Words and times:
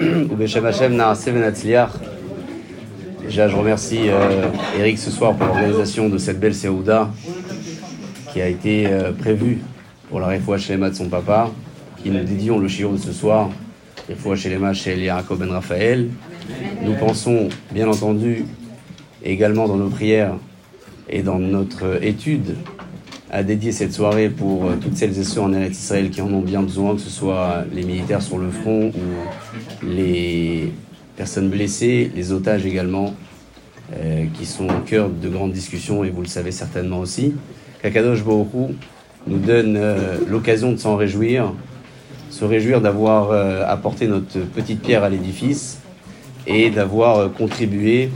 Déjà, 3.22 3.48
je 3.48 3.56
remercie 3.56 4.08
euh, 4.08 4.48
Eric 4.78 4.98
ce 4.98 5.10
soir 5.10 5.34
pour 5.34 5.46
l'organisation 5.46 6.08
de 6.08 6.18
cette 6.18 6.40
belle 6.40 6.54
Seouda 6.54 7.10
qui 8.32 8.40
a 8.40 8.48
été 8.48 8.86
euh, 8.86 9.12
prévue 9.12 9.60
pour 10.08 10.20
la 10.20 10.28
Refoua 10.28 10.58
Shlema 10.58 10.90
de 10.90 10.94
son 10.94 11.08
papa, 11.08 11.50
qui 12.02 12.10
nous 12.10 12.24
dédions 12.24 12.58
le 12.58 12.68
shiur 12.68 12.92
de 12.92 12.98
ce 12.98 13.12
soir, 13.12 13.50
Refoua 14.08 14.36
Shlema 14.36 14.72
chez 14.72 14.98
Yaakov 14.98 15.38
Ben 15.38 15.50
Raphaël. 15.50 16.08
Nous 16.82 16.94
pensons, 16.94 17.48
bien 17.70 17.88
entendu, 17.88 18.44
également 19.24 19.68
dans 19.68 19.76
nos 19.76 19.88
prières 19.88 20.34
et 21.08 21.22
dans 21.22 21.38
notre 21.38 22.02
étude 22.04 22.56
à 23.32 23.42
dédier 23.42 23.72
cette 23.72 23.94
soirée 23.94 24.28
pour 24.28 24.66
euh, 24.66 24.76
toutes 24.80 24.96
celles 24.96 25.18
et 25.18 25.24
ceux 25.24 25.40
en 25.40 25.52
Israël 25.54 26.10
qui 26.10 26.20
en 26.20 26.30
ont 26.32 26.42
bien 26.42 26.62
besoin, 26.62 26.94
que 26.94 27.00
ce 27.00 27.08
soit 27.08 27.64
les 27.72 27.82
militaires 27.82 28.20
sur 28.20 28.36
le 28.36 28.50
front 28.50 28.88
ou 28.90 29.86
les 29.86 30.70
personnes 31.16 31.48
blessées, 31.48 32.12
les 32.14 32.32
otages 32.32 32.66
également, 32.66 33.14
euh, 33.96 34.26
qui 34.34 34.44
sont 34.44 34.66
au 34.66 34.80
cœur 34.84 35.08
de 35.08 35.28
grandes 35.30 35.52
discussions 35.52 36.04
et 36.04 36.10
vous 36.10 36.20
le 36.20 36.28
savez 36.28 36.52
certainement 36.52 36.98
aussi. 36.98 37.34
Kakadosh 37.82 38.22
Bohru 38.22 38.74
nous 39.26 39.38
donne 39.38 39.76
euh, 39.78 40.18
l'occasion 40.28 40.70
de 40.70 40.76
s'en 40.76 40.96
réjouir, 40.96 41.54
se 42.28 42.44
réjouir 42.44 42.82
d'avoir 42.82 43.30
apporté 43.68 44.08
notre 44.08 44.38
petite 44.38 44.80
pierre 44.80 45.04
à 45.04 45.10
l'édifice 45.10 45.80
et 46.46 46.70
d'avoir 46.70 47.30
contribué 47.30 48.10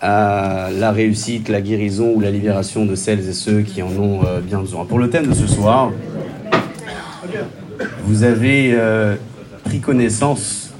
à 0.00 0.70
la 0.72 0.92
réussite, 0.92 1.48
la 1.48 1.60
guérison 1.60 2.12
ou 2.14 2.20
la 2.20 2.30
libération 2.30 2.86
de 2.86 2.94
celles 2.94 3.28
et 3.28 3.32
ceux 3.32 3.60
qui 3.60 3.82
en 3.82 3.90
ont 3.98 4.24
euh, 4.24 4.40
bien 4.40 4.60
besoin. 4.60 4.84
Pour 4.86 4.98
le 4.98 5.10
thème 5.10 5.26
de 5.26 5.34
ce 5.34 5.46
soir, 5.46 5.92
vous 8.04 8.22
avez 8.22 8.72
euh, 8.72 9.16
pris 9.64 9.80
connaissance 9.80 10.72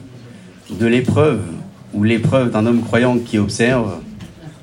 de 0.71 0.87
l'épreuve 0.87 1.43
ou 1.93 2.03
l'épreuve 2.03 2.51
d'un 2.51 2.65
homme 2.65 2.83
croyant 2.83 3.19
qui 3.19 3.39
observe 3.39 3.99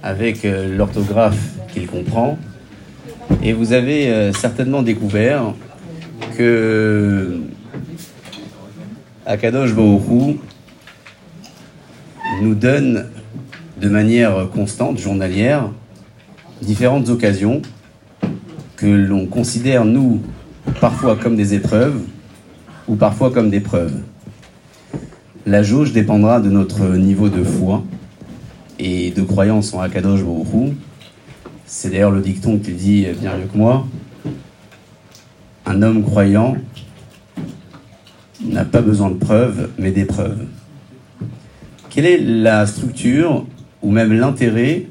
avec 0.02 0.44
euh, 0.44 0.75
l'orthographe 0.75 1.38
qu'il 1.72 1.85
comprend. 1.85 2.39
Et 3.44 3.53
vous 3.53 3.73
avez 3.73 4.31
certainement 4.31 4.81
découvert 4.81 5.53
que 6.38 7.41
Akadosh 9.25 9.73
Baruch 9.73 10.38
nous 12.41 12.55
donne 12.55 13.09
de 13.80 13.89
manière 13.89 14.50
constante, 14.50 14.97
journalière, 14.97 15.70
différentes 16.61 17.09
occasions 17.09 17.61
que 18.75 18.88
l'on 18.88 19.25
considère, 19.25 19.86
nous, 19.86 20.22
parfois 20.81 21.16
comme 21.16 21.36
des 21.36 21.53
épreuves 21.53 22.02
ou 22.88 22.95
parfois 22.95 23.31
comme 23.31 23.50
des 23.50 23.59
preuves. 23.59 24.00
La 25.45 25.64
jauge 25.64 25.94
dépendra 25.94 26.39
de 26.39 26.50
notre 26.50 26.86
niveau 26.95 27.30
de 27.30 27.44
foi 27.44 27.84
et 28.80 29.11
de 29.11 29.22
croyance 29.22 29.73
en 29.73 29.80
Akadosh 29.80 30.23
Baruch 30.23 30.73
C'est 31.66 31.89
d'ailleurs 31.89 32.12
le 32.12 32.22
dicton 32.22 32.58
qui 32.58 32.73
dit 32.73 33.08
bien 33.19 33.38
mieux 33.38 33.45
que 33.45 33.58
moi. 33.58 33.88
Un 35.66 35.81
homme 35.81 36.03
croyant 36.03 36.58
n'a 38.44 38.66
pas 38.66 38.81
besoin 38.81 39.09
de 39.09 39.16
preuves, 39.16 39.69
mais 39.78 39.91
d'épreuves. 39.91 40.45
Quelle 41.89 42.06
est 42.06 42.19
la 42.19 42.66
structure 42.67 43.45
ou 43.88 43.91
même 43.91 44.11
l'intérêt 44.11 44.83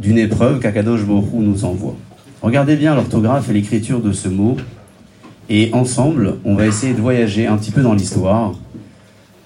d'une 0.00 0.18
épreuve 0.18 0.58
qu'Akadosh 0.58 1.02
Hu 1.02 1.36
nous 1.36 1.64
envoie 1.64 1.94
Regardez 2.42 2.74
bien 2.74 2.96
l'orthographe 2.96 3.48
et 3.48 3.52
l'écriture 3.52 4.00
de 4.00 4.12
ce 4.12 4.28
mot, 4.28 4.56
et 5.48 5.70
ensemble, 5.72 6.38
on 6.44 6.56
va 6.56 6.66
essayer 6.66 6.94
de 6.94 7.00
voyager 7.00 7.46
un 7.46 7.56
petit 7.56 7.70
peu 7.70 7.82
dans 7.82 7.94
l'histoire 7.94 8.54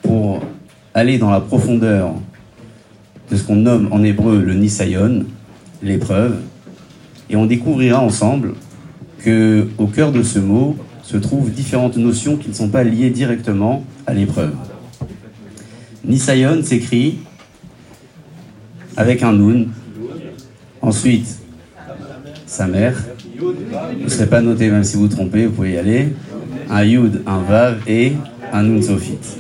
pour 0.00 0.40
aller 0.94 1.18
dans 1.18 1.30
la 1.30 1.40
profondeur 1.40 2.14
de 3.30 3.36
ce 3.36 3.42
qu'on 3.42 3.56
nomme 3.56 3.88
en 3.90 4.02
hébreu 4.02 4.40
le 4.40 4.54
Nisayon, 4.54 5.24
l'épreuve, 5.82 6.36
et 7.28 7.36
on 7.36 7.44
découvrira 7.44 8.00
ensemble 8.00 8.54
que 9.18 9.68
au 9.76 9.86
cœur 9.86 10.12
de 10.12 10.22
ce 10.22 10.38
mot 10.38 10.76
se 11.02 11.18
trouvent 11.18 11.50
différentes 11.50 11.98
notions 11.98 12.36
qui 12.36 12.48
ne 12.48 12.54
sont 12.54 12.68
pas 12.68 12.84
liées 12.84 13.10
directement 13.10 13.84
à 14.06 14.14
l'épreuve. 14.14 14.54
Nisayon 16.06 16.62
s'écrit 16.62 17.18
avec 18.96 19.22
un 19.22 19.32
nun. 19.32 19.66
Ensuite, 20.82 21.38
sa 22.46 22.66
mère. 22.66 22.96
Vous 23.38 23.52
ne 24.04 24.08
serez 24.08 24.26
pas 24.26 24.40
noté 24.40 24.70
même 24.70 24.84
si 24.84 24.96
vous 24.96 25.08
trompez, 25.08 25.46
vous 25.46 25.52
pouvez 25.52 25.72
y 25.72 25.78
aller. 25.78 26.14
Un 26.70 26.84
yud, 26.84 27.22
un 27.26 27.38
vav 27.38 27.80
et 27.86 28.12
un 28.52 28.62
nun 28.62 28.80
sophite. 28.82 29.38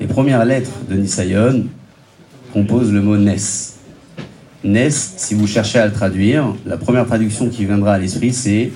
Les 0.00 0.06
premières 0.06 0.44
lettres 0.44 0.72
de 0.90 0.96
Nisayon 0.96 1.66
composent 2.52 2.92
le 2.92 3.00
mot 3.00 3.16
nes. 3.16 3.36
Nes, 4.64 4.90
si 4.90 5.34
vous 5.34 5.46
cherchez 5.46 5.78
à 5.78 5.86
le 5.86 5.92
traduire, 5.92 6.54
la 6.66 6.76
première 6.76 7.06
traduction 7.06 7.48
qui 7.48 7.64
viendra 7.64 7.94
à 7.94 7.98
l'esprit, 7.98 8.32
c'est 8.32 8.72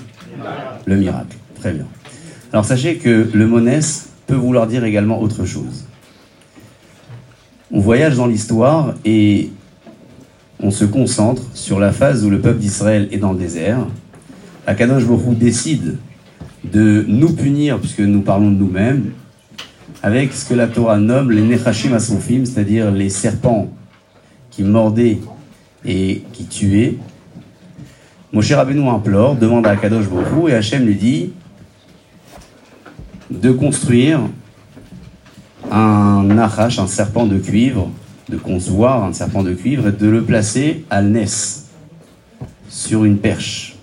le 0.85 0.95
miracle. 0.95 1.35
Très 1.55 1.73
bien. 1.73 1.85
Alors 2.53 2.65
sachez 2.65 2.95
que 2.95 3.29
le 3.33 3.47
mot 3.47 3.59
nes 3.59 4.07
peut 4.27 4.35
vouloir 4.35 4.67
dire 4.67 4.83
également 4.83 5.21
autre 5.21 5.45
chose. 5.45 5.85
On 7.71 7.79
voyage 7.79 8.15
dans 8.15 8.25
l'histoire 8.25 8.95
et 9.05 9.49
on 10.61 10.71
se 10.71 10.85
concentre 10.85 11.43
sur 11.53 11.79
la 11.79 11.91
phase 11.91 12.25
où 12.25 12.29
le 12.29 12.39
peuple 12.39 12.59
d'Israël 12.59 13.07
est 13.11 13.17
dans 13.17 13.31
le 13.31 13.39
désert. 13.39 13.79
Akadosh 14.67 15.05
Baruch 15.05 15.37
décide 15.37 15.97
de 16.63 17.05
nous 17.07 17.33
punir, 17.33 17.79
puisque 17.79 18.01
nous 18.01 18.21
parlons 18.21 18.51
de 18.51 18.57
nous-mêmes, 18.57 19.11
avec 20.03 20.33
ce 20.33 20.47
que 20.47 20.53
la 20.53 20.67
Torah 20.67 20.97
nomme 20.97 21.31
les 21.31 21.41
Nechashim 21.41 21.93
Asofim, 21.93 22.45
c'est-à-dire 22.45 22.91
les 22.91 23.09
serpents 23.09 23.69
qui 24.51 24.63
mordaient 24.63 25.19
et 25.85 26.23
qui 26.33 26.45
tuaient. 26.45 26.97
Moshe 28.31 28.51
Rabbeinu 28.51 28.87
implore, 28.87 29.35
demande 29.35 29.65
à 29.65 29.71
Akadosh 29.71 30.07
Baruch 30.07 30.49
et 30.49 30.53
Hachem 30.53 30.85
lui 30.85 30.95
dit 30.95 31.31
de 33.31 33.51
construire 33.51 34.19
un 35.71 36.23
nachash, 36.23 36.79
un 36.79 36.87
serpent 36.87 37.25
de 37.25 37.37
cuivre, 37.37 37.89
de 38.29 38.37
concevoir 38.37 39.03
un 39.03 39.13
serpent 39.13 39.43
de 39.43 39.53
cuivre 39.53 39.87
et 39.87 39.91
de 39.91 40.07
le 40.07 40.23
placer 40.23 40.85
à 40.89 41.01
l'Nes, 41.01 41.65
sur 42.69 43.03
une 43.03 43.17
perche. 43.17 43.75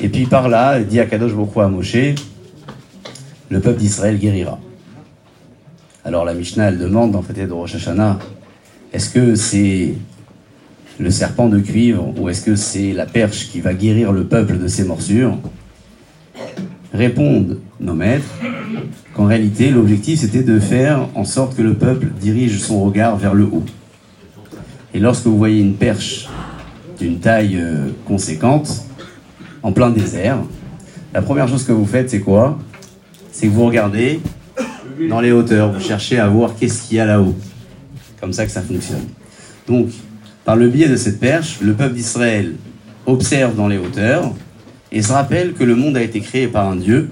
Et 0.00 0.08
puis 0.08 0.26
par 0.26 0.48
là, 0.48 0.80
dit 0.80 0.98
à 0.98 1.06
Kadosh 1.06 1.32
Bokro 1.32 1.60
à 1.60 1.68
Moshe, 1.68 2.14
le 3.48 3.60
peuple 3.60 3.78
d'Israël 3.78 4.18
guérira. 4.18 4.58
Alors 6.04 6.24
la 6.24 6.34
Mishnah, 6.34 6.70
elle 6.70 6.78
demande 6.78 7.14
en 7.14 7.22
fait 7.22 7.34
de 7.34 7.52
Rosh 7.52 7.76
Hashanah, 7.76 8.18
est-ce 8.92 9.10
que 9.10 9.36
c'est 9.36 9.94
le 10.98 11.10
serpent 11.10 11.48
de 11.48 11.60
cuivre 11.60 12.12
ou 12.18 12.28
est-ce 12.28 12.42
que 12.42 12.56
c'est 12.56 12.92
la 12.92 13.06
perche 13.06 13.48
qui 13.50 13.60
va 13.60 13.74
guérir 13.74 14.12
le 14.12 14.24
peuple 14.24 14.58
de 14.58 14.66
ses 14.66 14.84
morsures? 14.84 15.38
Répondent 16.92 17.58
nos 17.80 17.94
maîtres 17.94 18.28
qu'en 19.14 19.24
réalité, 19.24 19.70
l'objectif 19.70 20.20
c'était 20.20 20.42
de 20.42 20.60
faire 20.60 21.08
en 21.14 21.24
sorte 21.24 21.56
que 21.56 21.62
le 21.62 21.74
peuple 21.74 22.08
dirige 22.20 22.60
son 22.60 22.84
regard 22.84 23.16
vers 23.16 23.34
le 23.34 23.44
haut. 23.44 23.64
Et 24.94 25.00
lorsque 25.00 25.24
vous 25.24 25.38
voyez 25.38 25.60
une 25.60 25.74
perche 25.74 26.28
d'une 26.98 27.18
taille 27.18 27.56
euh, 27.56 27.88
conséquente, 28.06 28.84
en 29.62 29.72
plein 29.72 29.90
désert, 29.90 30.38
la 31.14 31.22
première 31.22 31.48
chose 31.48 31.64
que 31.64 31.72
vous 31.72 31.86
faites, 31.86 32.10
c'est 32.10 32.20
quoi? 32.20 32.58
C'est 33.30 33.46
que 33.46 33.52
vous 33.52 33.64
regardez 33.64 34.20
dans 35.08 35.20
les 35.20 35.32
hauteurs, 35.32 35.72
vous 35.72 35.80
cherchez 35.80 36.18
à 36.18 36.28
voir 36.28 36.54
qu'est-ce 36.58 36.82
qu'il 36.82 36.98
y 36.98 37.00
a 37.00 37.06
là-haut. 37.06 37.34
Comme 38.20 38.32
ça 38.32 38.44
que 38.44 38.52
ça 38.52 38.62
fonctionne. 38.62 39.06
Donc, 39.66 39.88
par 40.44 40.56
le 40.56 40.68
biais 40.68 40.88
de 40.88 40.96
cette 40.96 41.18
perche, 41.18 41.60
le 41.60 41.72
peuple 41.72 41.94
d'Israël 41.94 42.54
observe 43.06 43.56
dans 43.56 43.68
les 43.68 43.78
hauteurs 43.78 44.32
et 44.92 45.02
se 45.02 45.12
rappelle 45.12 45.54
que 45.54 45.64
le 45.64 45.74
monde 45.74 45.96
a 45.96 46.02
été 46.02 46.20
créé 46.20 46.46
par 46.46 46.68
un 46.68 46.76
Dieu 46.76 47.08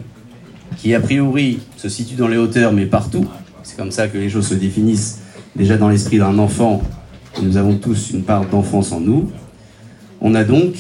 qui 0.77 0.95
a 0.95 1.01
priori 1.01 1.61
se 1.77 1.89
situe 1.89 2.15
dans 2.15 2.29
les 2.29 2.37
hauteurs 2.37 2.73
mais 2.73 2.87
partout. 2.87 3.27
C'est 3.63 3.77
comme 3.77 3.91
ça 3.91 4.09
que 4.09 4.19
les 4.19 4.29
choses 4.29 4.49
se 4.49 4.55
définissent 4.55 5.21
déjà 5.57 5.77
dans 5.77 5.89
l'esprit 5.89 6.19
d'un 6.19 6.39
enfant. 6.39 6.83
Nous 7.43 7.57
avons 7.57 7.77
tous 7.77 8.11
une 8.11 8.23
part 8.23 8.47
d'enfance 8.47 8.93
en 8.93 9.01
nous. 9.01 9.31
On 10.21 10.35
a 10.35 10.45
donc 10.45 10.75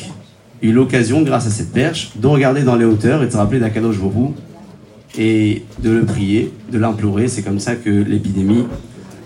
eu 0.62 0.73
l'occasion, 0.73 1.23
grâce 1.23 1.47
à 1.47 1.50
cette 1.50 1.73
perche, 1.73 2.11
de 2.17 2.26
regarder 2.26 2.62
dans 2.62 2.76
les 2.76 2.85
hauteurs 2.85 3.23
et 3.23 3.26
de 3.26 3.31
se 3.31 3.37
rappeler 3.37 3.61
d'Akadosh 3.61 3.96
et 5.19 5.64
de 5.82 5.91
le 5.91 6.05
prier, 6.05 6.53
de 6.70 6.79
l'implorer. 6.79 7.29
C'est 7.29 7.43
comme 7.43 7.61
ça 7.61 7.76
que 7.76 7.91
l'épidémie 7.91 8.67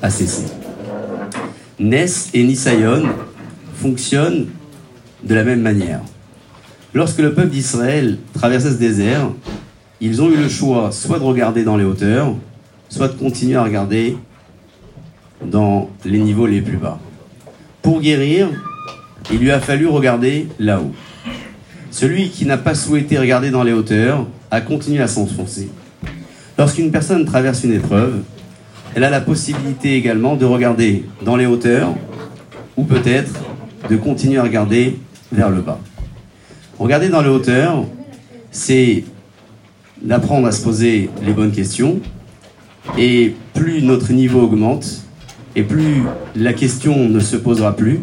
a 0.01 0.11
cessé. 0.11 0.45
Nes 1.81 2.31
et 2.33 2.45
Nisayon 2.45 3.03
fonctionnent 3.75 4.47
de 5.25 5.35
la 5.35 5.43
même 5.43 5.61
manière. 5.61 6.01
Lorsque 6.95 7.19
le 7.19 7.35
peuple 7.35 7.49
d'Israël 7.49 8.19
traversait 8.35 8.71
ce 8.71 8.77
désert, 8.77 9.29
ils 10.01 10.23
ont 10.23 10.31
eu 10.31 10.37
le 10.37 10.49
choix 10.49 10.93
soit 10.93 11.19
de 11.19 11.25
regarder 11.25 11.65
dans 11.65 11.77
les 11.77 11.85
hauteurs, 11.85 12.37
soit 12.89 13.09
de 13.09 13.15
continuer 13.15 13.57
à 13.57 13.65
regarder 13.65 14.17
dans 15.45 15.91
les 16.05 16.21
niveaux 16.21 16.47
les 16.47 16.61
plus 16.61 16.77
bas. 16.77 17.01
Pour 17.83 18.01
guérir, 18.01 18.49
il 19.33 19.39
lui 19.39 19.51
a 19.51 19.59
fallu 19.59 19.89
regarder 19.89 20.47
là-haut. 20.61 20.93
Celui 21.91 22.29
qui 22.29 22.47
n'a 22.47 22.59
pas 22.59 22.77
souhaité 22.77 23.19
regarder 23.19 23.51
dans 23.51 23.65
les 23.65 23.73
hauteurs 23.73 24.29
a 24.53 24.61
continué 24.61 25.03
à 25.03 25.09
s'enfoncer. 25.09 25.71
Lorsqu'une 26.57 26.93
personne 26.93 27.25
traverse 27.25 27.65
une 27.65 27.73
épreuve, 27.73 28.23
elle 28.95 29.03
a 29.03 29.11
la 29.11 29.21
possibilité 29.21 29.97
également 29.97 30.37
de 30.37 30.45
regarder 30.45 31.05
dans 31.25 31.35
les 31.35 31.47
hauteurs 31.47 31.93
ou 32.77 32.85
peut-être 32.85 33.33
de 33.91 33.97
continuer 33.97 34.39
à 34.39 34.45
regarder 34.45 34.97
vers 35.33 35.51
le 35.51 35.61
bas. 35.61 35.81
Regarder 36.79 37.09
dans 37.09 37.23
les 37.23 37.29
hauteurs, 37.29 37.85
c'est 38.51 39.05
d'apprendre 40.03 40.49
à 40.49 40.53
se 40.53 40.63
poser 40.63 41.09
les 41.25 41.33
bonnes 41.33 41.53
questions 41.53 42.01
et 42.99 43.35
plus 43.55 43.83
notre 43.83 44.13
niveau 44.13 44.43
augmente 44.43 45.05
et 45.57 45.63
plus 45.63 46.03
la 46.35 46.53
question 46.53 47.09
ne 47.09 47.21
se 47.21 47.37
posera 47.37 47.77
plus 47.77 48.01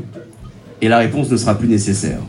et 0.81 0.87
la 0.87 0.97
réponse 0.99 1.29
ne 1.29 1.37
sera 1.37 1.55
plus 1.55 1.67
nécessaire. 1.67 2.19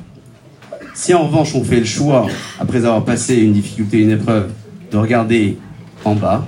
Si 0.94 1.14
en 1.14 1.26
revanche 1.26 1.54
on 1.54 1.64
fait 1.64 1.78
le 1.78 1.84
choix, 1.84 2.26
après 2.60 2.78
avoir 2.78 3.04
passé 3.04 3.36
une 3.36 3.52
difficulté, 3.52 4.00
une 4.00 4.10
épreuve, 4.10 4.50
de 4.90 4.96
regarder 4.96 5.56
en 6.04 6.14
bas, 6.14 6.44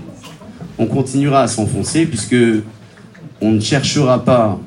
on 0.76 0.86
continuera 0.86 1.42
à 1.42 1.46
s'enfoncer 1.46 2.04
puisque 2.04 2.36
on 3.40 3.52
ne 3.52 3.60
cherchera 3.60 4.24
pas 4.24 4.58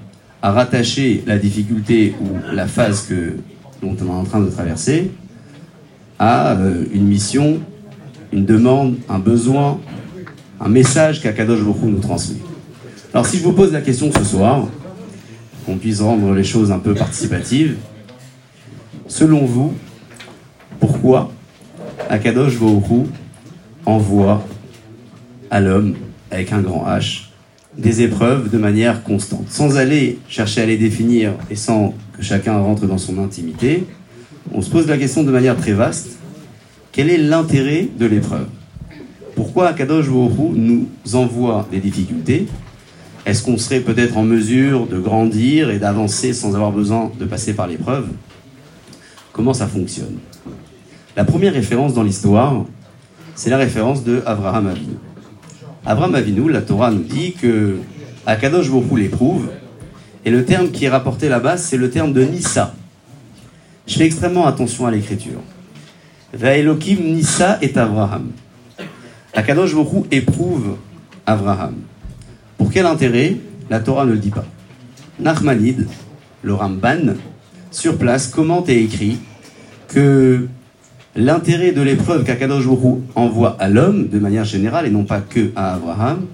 à 0.41 0.51
rattacher 0.51 1.23
la 1.27 1.37
difficulté 1.37 2.15
ou 2.21 2.53
la 2.53 2.65
phase 2.65 3.05
que, 3.07 3.35
dont 3.81 3.95
on 4.01 4.07
est 4.07 4.15
en 4.15 4.23
train 4.23 4.39
de 4.39 4.49
traverser 4.49 5.11
à 6.19 6.53
euh, 6.53 6.85
une 6.93 7.07
mission, 7.07 7.59
une 8.31 8.45
demande, 8.45 8.95
un 9.09 9.19
besoin, 9.19 9.79
un 10.59 10.69
message 10.69 11.21
qu'Akadosh 11.21 11.61
Bokhu 11.61 11.85
nous 11.85 11.99
transmet. 11.99 12.39
Alors 13.13 13.25
si 13.25 13.37
je 13.37 13.43
vous 13.43 13.53
pose 13.53 13.71
la 13.71 13.81
question 13.81 14.11
ce 14.11 14.23
soir, 14.23 14.67
qu'on 15.65 15.77
puisse 15.77 16.01
rendre 16.01 16.33
les 16.33 16.43
choses 16.43 16.71
un 16.71 16.79
peu 16.79 16.93
participatives, 16.93 17.77
selon 19.07 19.45
vous, 19.45 19.73
pourquoi 20.79 21.31
Akadosh 22.09 22.57
Bokhu 22.57 23.07
envoie 23.85 24.45
à 25.49 25.59
l'homme, 25.59 25.95
avec 26.31 26.51
un 26.51 26.61
grand 26.61 26.85
H, 26.87 27.27
des 27.77 28.01
épreuves 28.01 28.49
de 28.49 28.57
manière 28.57 29.03
constante, 29.03 29.45
sans 29.49 29.77
aller 29.77 30.19
chercher 30.27 30.61
à 30.61 30.65
les 30.65 30.77
définir 30.77 31.33
et 31.49 31.55
sans 31.55 31.93
chacun 32.19 32.57
rentre 32.59 32.85
dans 32.87 32.97
son 32.97 33.19
intimité, 33.19 33.85
on 34.53 34.61
se 34.61 34.69
pose 34.69 34.87
la 34.87 34.97
question 34.97 35.23
de 35.23 35.31
manière 35.31 35.57
très 35.57 35.73
vaste, 35.73 36.17
quel 36.91 37.09
est 37.09 37.17
l'intérêt 37.17 37.87
de 37.97 38.05
l'épreuve? 38.05 38.47
Pourquoi 39.35 39.67
Akadosh 39.67 40.09
Baruch 40.09 40.55
nous 40.55 40.87
envoie 41.13 41.67
des 41.71 41.79
difficultés? 41.79 42.47
Est-ce 43.25 43.43
qu'on 43.43 43.57
serait 43.57 43.81
peut-être 43.81 44.17
en 44.17 44.23
mesure 44.23 44.87
de 44.87 44.97
grandir 44.99 45.69
et 45.69 45.79
d'avancer 45.79 46.33
sans 46.33 46.55
avoir 46.55 46.71
besoin 46.71 47.11
de 47.19 47.25
passer 47.25 47.53
par 47.53 47.67
l'épreuve? 47.67 48.07
Comment 49.33 49.53
ça 49.53 49.67
fonctionne? 49.67 50.17
La 51.15 51.25
première 51.25 51.53
référence 51.53 51.93
dans 51.93 52.03
l'histoire, 52.03 52.65
c'est 53.35 53.49
la 53.49 53.57
référence 53.57 54.03
de 54.03 54.23
Abraham 54.25 54.67
Avinu. 54.67 54.93
Abraham 55.85 56.15
Avinu, 56.15 56.49
la 56.51 56.61
Torah 56.61 56.89
nous 56.89 57.03
dit 57.03 57.33
que 57.33 57.77
Akadosh 58.25 58.71
Baruch 58.71 58.97
l'éprouve, 58.97 59.49
et 60.27 60.29
le 60.29 60.43
terme 60.43 60.71
qui 60.71 60.83
est 60.83 60.89
rapporté 60.89 61.29
là-bas, 61.29 61.55
c'est 61.55 61.77
le 61.77 61.89
terme 61.89 62.11
de 62.11 62.21
Nissa. 62.21 62.75
Je 63.87 63.93
fais 63.93 64.03
extrêmement 64.03 64.45
attention 64.45 64.85
à 64.85 64.91
l'écriture. 64.91 65.39
Vaelokim 66.33 66.97
Nissa 67.01 67.57
est 67.61 67.77
Abraham. 67.77 68.31
Akadosh 69.33 69.73
Baruch 69.73 70.05
éprouve 70.11 70.75
Abraham. 71.25 71.75
Pour 72.57 72.69
quel 72.73 72.85
intérêt? 72.85 73.37
La 73.69 73.79
Torah 73.79 74.05
ne 74.05 74.11
le 74.11 74.17
dit 74.17 74.31
pas. 74.31 74.43
Nachmanide, 75.17 75.87
le 76.41 76.53
Ramban, 76.53 77.15
sur 77.71 77.97
place, 77.97 78.27
commente 78.27 78.67
et 78.67 78.83
écrit 78.83 79.19
que 79.87 80.49
L'intérêt 81.15 81.71
de 81.71 81.81
l'épreuve 81.81 82.25
qu'Akadosh 82.25 82.65
envoie 83.15 83.55
à 83.59 83.69
l'homme, 83.69 84.09
de 84.09 84.19
manière 84.19 84.43
générale, 84.43 84.85
et 84.85 84.91
non 84.91 85.03
pas 85.05 85.19
que 85.21 85.51
à 85.55 85.73
Abraham, 85.75 86.25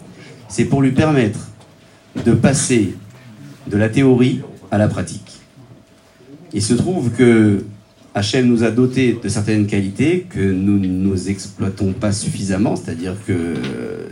c'est 0.49 0.65
pour 0.65 0.81
lui 0.81 0.91
permettre 0.91 1.39
de 2.25 2.33
passer 2.33 2.95
de 3.67 3.77
la 3.77 3.89
théorie 3.89 4.41
à 4.71 4.77
la 4.77 4.87
pratique. 4.87 5.39
Il 6.53 6.61
se 6.61 6.73
trouve 6.73 7.11
que 7.11 7.63
Hachem 8.15 8.47
nous 8.47 8.63
a 8.63 8.69
dotés 8.69 9.17
de 9.21 9.27
certaines 9.27 9.65
qualités 9.65 10.27
que 10.29 10.39
nous 10.39 10.77
ne 10.77 11.29
exploitons 11.29 11.93
pas 11.93 12.11
suffisamment, 12.11 12.75
c'est-à-dire 12.75 13.15
que 13.25 13.55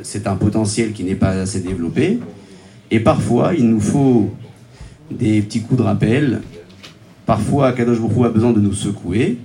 c'est 0.02 0.26
un 0.28 0.36
potentiel 0.36 0.92
qui 0.92 1.04
n'est 1.04 1.16
pas 1.16 1.32
assez 1.32 1.60
développé. 1.60 2.20
Et 2.90 3.00
parfois, 3.00 3.54
il 3.54 3.68
nous 3.70 3.80
faut 3.80 4.32
des 5.12 5.42
petits 5.42 5.62
coups 5.62 5.78
de 5.78 5.84
rappel. 5.84 6.42
Parfois, 7.26 7.74
Kadosh 7.74 8.00
a 8.00 8.30
besoin 8.30 8.52
de 8.52 8.60
nous 8.60 8.74
secouer. 8.74 9.38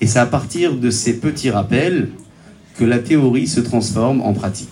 Et 0.00 0.06
c'est 0.06 0.18
à 0.18 0.26
partir 0.26 0.76
de 0.76 0.90
ces 0.90 1.18
petits 1.18 1.50
rappels 1.50 2.10
que 2.78 2.84
la 2.84 2.98
théorie 2.98 3.46
se 3.46 3.60
transforme 3.60 4.20
en 4.20 4.34
pratique. 4.34 4.68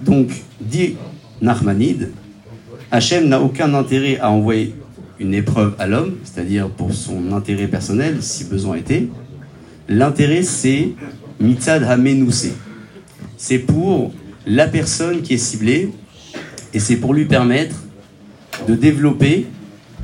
Donc, 0.00 0.30
dit 0.60 0.94
Nachmanide, 1.42 2.12
Hachem 2.90 3.28
n'a 3.28 3.40
aucun 3.40 3.74
intérêt 3.74 4.18
à 4.18 4.30
envoyer 4.30 4.74
une 5.20 5.34
épreuve 5.34 5.74
à 5.78 5.86
l'homme, 5.86 6.14
c'est-à-dire 6.24 6.70
pour 6.70 6.94
son 6.94 7.32
intérêt 7.32 7.66
personnel, 7.66 8.18
si 8.20 8.44
besoin 8.44 8.76
était. 8.76 9.08
L'intérêt, 9.88 10.42
c'est 10.42 10.90
mitzad 11.38 11.82
hamenoussé. 11.82 12.54
C'est 13.36 13.58
pour 13.58 14.12
la 14.46 14.66
personne 14.66 15.20
qui 15.20 15.34
est 15.34 15.38
ciblée 15.38 15.90
et 16.72 16.80
c'est 16.80 16.96
pour 16.96 17.12
lui 17.12 17.26
permettre 17.26 17.76
de 18.66 18.74
développer 18.74 19.46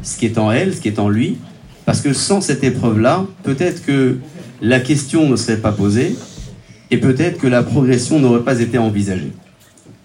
ce 0.02 0.18
qui 0.18 0.26
est 0.26 0.36
en 0.36 0.52
elle, 0.52 0.74
ce 0.74 0.80
qui 0.80 0.88
est 0.88 0.98
en 0.98 1.08
lui, 1.08 1.38
parce 1.86 2.02
que 2.02 2.12
sans 2.12 2.42
cette 2.42 2.64
épreuve-là, 2.64 3.26
peut-être 3.44 3.84
que 3.84 4.18
la 4.60 4.80
question 4.80 5.28
ne 5.28 5.36
serait 5.36 5.56
pas 5.56 5.72
posée 5.72 6.16
et 6.90 6.98
peut-être 6.98 7.38
que 7.38 7.46
la 7.46 7.62
progression 7.62 8.18
n'aurait 8.18 8.44
pas 8.44 8.60
été 8.60 8.76
envisagée. 8.76 9.32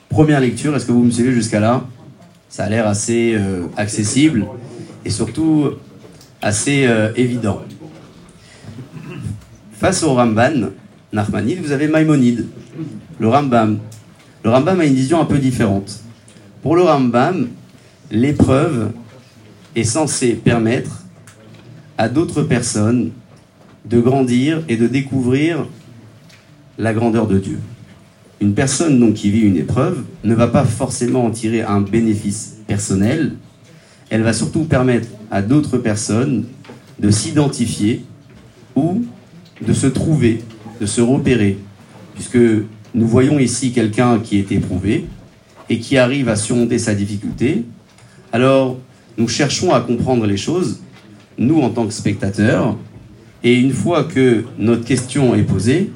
Première 0.08 0.40
lecture, 0.40 0.76
est-ce 0.76 0.86
que 0.86 0.92
vous 0.92 1.04
me 1.04 1.12
suivez 1.12 1.34
jusqu'à 1.34 1.60
là? 1.60 1.86
Ça 2.50 2.64
a 2.64 2.70
l'air 2.70 2.88
assez 2.88 3.36
euh, 3.36 3.68
accessible 3.78 4.46
et 5.06 5.10
surtout 5.10 5.70
assez 6.42 6.86
euh, 6.88 7.14
évident. 7.16 7.62
Face 9.74 10.04
au 10.04 10.14
Ramban, 10.14 10.72
Nachmanide, 11.14 11.62
vous 11.62 11.72
avez 11.72 11.88
Maïmonide, 11.88 12.48
le 13.20 13.28
Rambam. 13.28 13.80
Le 14.44 14.50
Rambam 14.50 14.80
a 14.80 14.86
une 14.86 14.94
vision 14.94 15.22
un 15.22 15.26
peu 15.26 15.38
différente. 15.38 16.02
Pour 16.62 16.76
le 16.76 16.84
Rambam, 16.84 17.50
l'épreuve 18.12 18.92
est 19.76 19.84
censée 19.84 20.34
permettre 20.34 21.04
à 21.98 22.10
d'autres 22.10 22.44
personnes 22.44 23.12
de 23.86 24.00
grandir 24.00 24.64
et 24.68 24.76
de 24.78 24.88
découvrir 24.88 25.66
la 26.78 26.94
grandeur 26.94 27.28
de 27.28 27.40
Dieu. 27.40 27.60
Une 28.42 28.54
personne 28.54 29.00
donc 29.00 29.16
qui 29.16 29.30
vit 29.32 29.42
une 29.42 29.58
épreuve 29.58 30.04
ne 30.24 30.34
va 30.34 30.48
pas 30.48 30.64
forcément 30.64 31.26
en 31.26 31.32
tirer 31.32 31.62
un 31.62 31.82
bénéfice 31.82 32.58
personnel, 32.68 33.34
elle 34.10 34.22
va 34.22 34.34
surtout 34.34 34.64
permettre 34.64 35.08
à 35.30 35.42
d'autres 35.42 35.78
personnes 35.78 36.46
de 37.00 37.12
s'identifier 37.12 38.04
ou 38.76 39.04
de 39.62 39.74
se 39.74 39.88
trouver, 39.88 40.42
de 40.80 40.86
se 40.86 41.02
repérer, 41.02 41.58
puisque 42.16 42.38
nous 42.94 43.08
voyons 43.08 43.40
ici 43.40 43.72
quelqu'un 43.72 44.20
qui 44.20 44.38
est 44.40 44.52
éprouvé 44.52 45.06
et 45.70 45.80
qui 45.80 45.98
arrive 45.98 46.30
à 46.30 46.36
surmonter 46.36 46.80
sa 46.80 46.96
difficulté. 46.96 47.66
Alors, 48.32 48.78
nous 49.18 49.28
cherchons 49.28 49.74
à 49.74 49.82
comprendre 49.82 50.26
les 50.26 50.38
choses 50.38 50.80
nous 51.40 51.62
en 51.62 51.70
tant 51.70 51.88
que 51.88 51.94
spectateurs, 51.94 52.78
et 53.44 53.56
une 53.56 53.72
fois 53.72 54.04
que 54.04 54.44
notre 54.58 54.84
question 54.84 55.34
est 55.34 55.44
posée, 55.44 55.90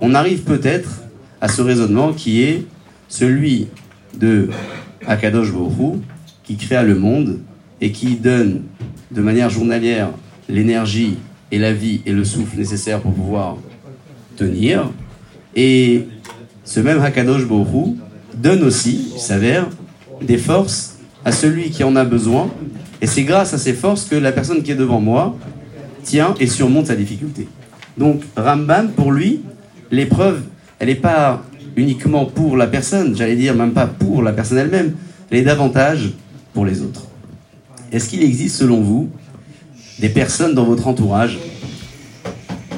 on 0.00 0.14
arrive 0.14 0.42
peut-être 0.42 1.02
à 1.40 1.48
ce 1.48 1.62
raisonnement 1.62 2.12
qui 2.12 2.42
est 2.42 2.64
celui 3.08 3.68
de 4.18 4.48
Akadosh 5.06 5.52
Borou, 5.52 6.00
qui 6.44 6.56
créa 6.56 6.82
le 6.82 6.94
monde 6.94 7.40
et 7.80 7.92
qui 7.92 8.16
donne 8.16 8.62
de 9.10 9.20
manière 9.20 9.50
journalière 9.50 10.10
l'énergie 10.48 11.16
et 11.50 11.58
la 11.58 11.72
vie 11.72 12.00
et 12.06 12.12
le 12.12 12.24
souffle 12.24 12.56
nécessaires 12.56 13.00
pour 13.00 13.12
pouvoir 13.12 13.56
tenir. 14.36 14.90
Et 15.54 16.06
ce 16.64 16.80
même 16.80 17.00
Hakadosh 17.00 17.46
Borou 17.46 17.96
donne 18.34 18.62
aussi, 18.62 19.12
il 19.14 19.20
s'avère, 19.20 19.68
des 20.20 20.38
forces 20.38 20.98
à 21.24 21.32
celui 21.32 21.70
qui 21.70 21.84
en 21.84 21.94
a 21.96 22.04
besoin 22.04 22.50
et 23.00 23.06
c'est 23.06 23.24
grâce 23.24 23.52
à 23.52 23.58
ces 23.58 23.74
forces 23.74 24.04
que 24.04 24.16
la 24.16 24.32
personne 24.32 24.62
qui 24.62 24.70
est 24.70 24.76
devant 24.76 25.00
moi 25.00 25.36
tient 26.02 26.34
et 26.40 26.46
surmonte 26.46 26.86
sa 26.86 26.96
difficulté. 26.96 27.48
Donc 27.98 28.22
Rambam, 28.36 28.90
pour 28.90 29.12
lui, 29.12 29.40
l'épreuve, 29.90 30.42
elle 30.78 30.88
n'est 30.88 30.94
pas 30.94 31.42
uniquement 31.76 32.24
pour 32.26 32.56
la 32.56 32.66
personne, 32.66 33.16
j'allais 33.16 33.36
dire 33.36 33.54
même 33.54 33.72
pas 33.72 33.86
pour 33.86 34.22
la 34.22 34.32
personne 34.32 34.58
elle-même, 34.58 34.94
elle 35.30 35.38
est 35.38 35.42
davantage 35.42 36.12
pour 36.52 36.64
les 36.64 36.82
autres. 36.82 37.06
Est-ce 37.92 38.08
qu'il 38.08 38.22
existe 38.22 38.56
selon 38.56 38.80
vous 38.80 39.10
des 39.98 40.08
personnes 40.08 40.54
dans 40.54 40.64
votre 40.64 40.86
entourage, 40.86 41.38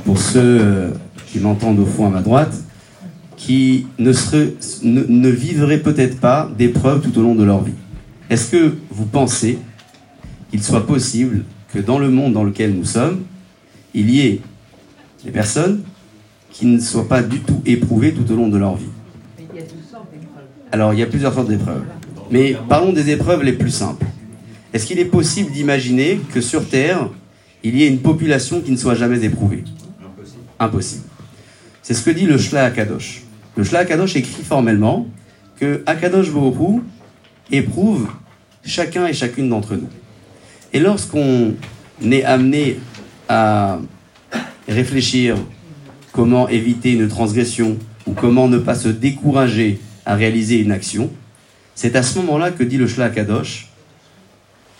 pour 0.05 0.19
ceux 0.19 0.41
euh, 0.61 0.91
qui 1.27 1.41
m'entendent 1.41 1.81
au 1.81 1.87
fond 1.87 2.07
à 2.07 2.11
ma 2.11 2.23
droite, 2.23 2.55
qui 3.37 3.87
ne, 3.99 5.29
vivraient 5.31 5.81
peut-être 5.81 6.21
pas 6.21 6.51
d'épreuves 6.57 7.01
tout 7.01 7.19
au 7.19 7.23
long 7.23 7.35
de 7.35 7.45
leur 7.45 7.63
vie? 7.63 7.75
Est-ce 8.31 8.51
que 8.51 8.77
vous 8.91 9.07
pensez 9.07 9.59
qu'il 10.51 10.63
soit 10.63 10.87
possible 10.87 11.45
que 11.73 11.79
dans 11.79 11.99
le 11.99 12.11
monde 12.11 12.33
dans 12.33 12.45
lequel 12.45 12.75
nous 12.75 12.85
sommes, 12.85 13.23
il 13.95 14.11
y 14.11 14.21
ait 14.21 14.41
des 15.25 15.31
personnes 15.31 15.83
qui 16.59 16.67
ne 16.67 16.81
soient 16.81 17.07
pas 17.07 17.23
du 17.23 17.39
tout 17.39 17.63
éprouvées 17.65 18.13
tout 18.13 18.29
au 18.33 18.35
long 18.35 18.49
de 18.49 18.59
leur 18.59 18.75
vie. 18.75 18.91
Alors, 20.73 20.93
il 20.93 20.99
y 20.99 21.05
a 21.05 21.07
plusieurs 21.07 21.33
sortes 21.33 21.49
d'épreuves. 21.49 21.85
Mais 22.33 22.57
parlons 22.69 22.93
des 22.93 23.11
épreuves 23.11 23.45
les 23.45 23.53
plus 23.53 23.71
simples. 23.71 24.05
Est-ce 24.75 24.85
qu'il 24.85 24.99
est 24.99 25.05
possible 25.05 25.53
d'imaginer 25.53 26.21
que 26.35 26.41
sur 26.41 26.69
Terre, 26.69 27.11
il 27.63 27.77
y 27.77 27.85
ait 27.85 27.89
une 27.89 28.01
population 28.01 28.61
qui 28.61 28.73
ne 28.73 28.77
soit 28.77 28.97
jamais 28.97 29.23
éprouvée? 29.25 29.63
Impossible. 30.59 31.05
C'est 31.81 31.95
ce 31.95 32.03
que 32.03 32.11
dit 32.11 32.27
le 32.27 32.37
Shla 32.37 32.65
Akadosh. 32.65 33.23
Le 33.57 33.63
Shla 33.63 33.81
Akadosh 33.81 34.17
écrit 34.17 34.43
formellement 34.43 35.07
que 35.61 35.85
Akadosh 35.87 36.33
Bohu 36.33 36.83
éprouve 37.53 38.09
chacun 38.65 39.07
et 39.07 39.13
chacune 39.13 39.49
d'entre 39.49 39.77
nous. 39.77 39.89
Et 40.73 40.81
lorsqu'on 40.81 41.55
est 42.03 42.25
amené 42.25 42.81
à 43.29 43.79
réfléchir 44.69 45.37
comment 46.19 46.49
éviter 46.49 46.91
une 46.95 47.07
transgression 47.07 47.79
ou 48.05 48.13
comment 48.13 48.49
ne 48.49 48.59
pas 48.59 48.75
se 48.75 48.89
décourager 48.89 49.79
à 50.05 50.17
réaliser 50.17 50.59
une 50.59 50.73
action, 50.73 51.13
c'est 51.77 51.95
à 51.95 52.03
ce 52.03 52.19
moment-là 52.19 52.51
que 52.51 52.65
dit 52.65 52.77
le 52.77 52.89
Shla 52.89 53.09
Kadosh 53.09 53.69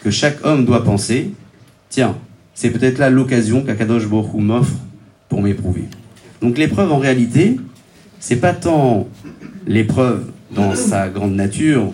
que 0.03 0.11
chaque 0.11 0.45
homme 0.45 0.65
doit 0.65 0.83
penser 0.83 1.31
tiens, 1.91 2.17
c'est 2.55 2.71
peut-être 2.71 2.99
là 2.99 3.09
l'occasion 3.09 3.63
qu'Akadosh 3.63 4.09
Baruch 4.09 4.35
m'offre 4.35 4.75
pour 5.29 5.41
m'éprouver. 5.41 5.85
Donc 6.43 6.59
l'épreuve 6.59 6.91
en 6.91 6.99
réalité, 6.99 7.57
c'est 8.19 8.41
pas 8.41 8.53
tant 8.53 9.07
l'épreuve 9.65 10.33
dans 10.51 10.75
sa 10.75 11.09
grande 11.09 11.37
nature, 11.37 11.93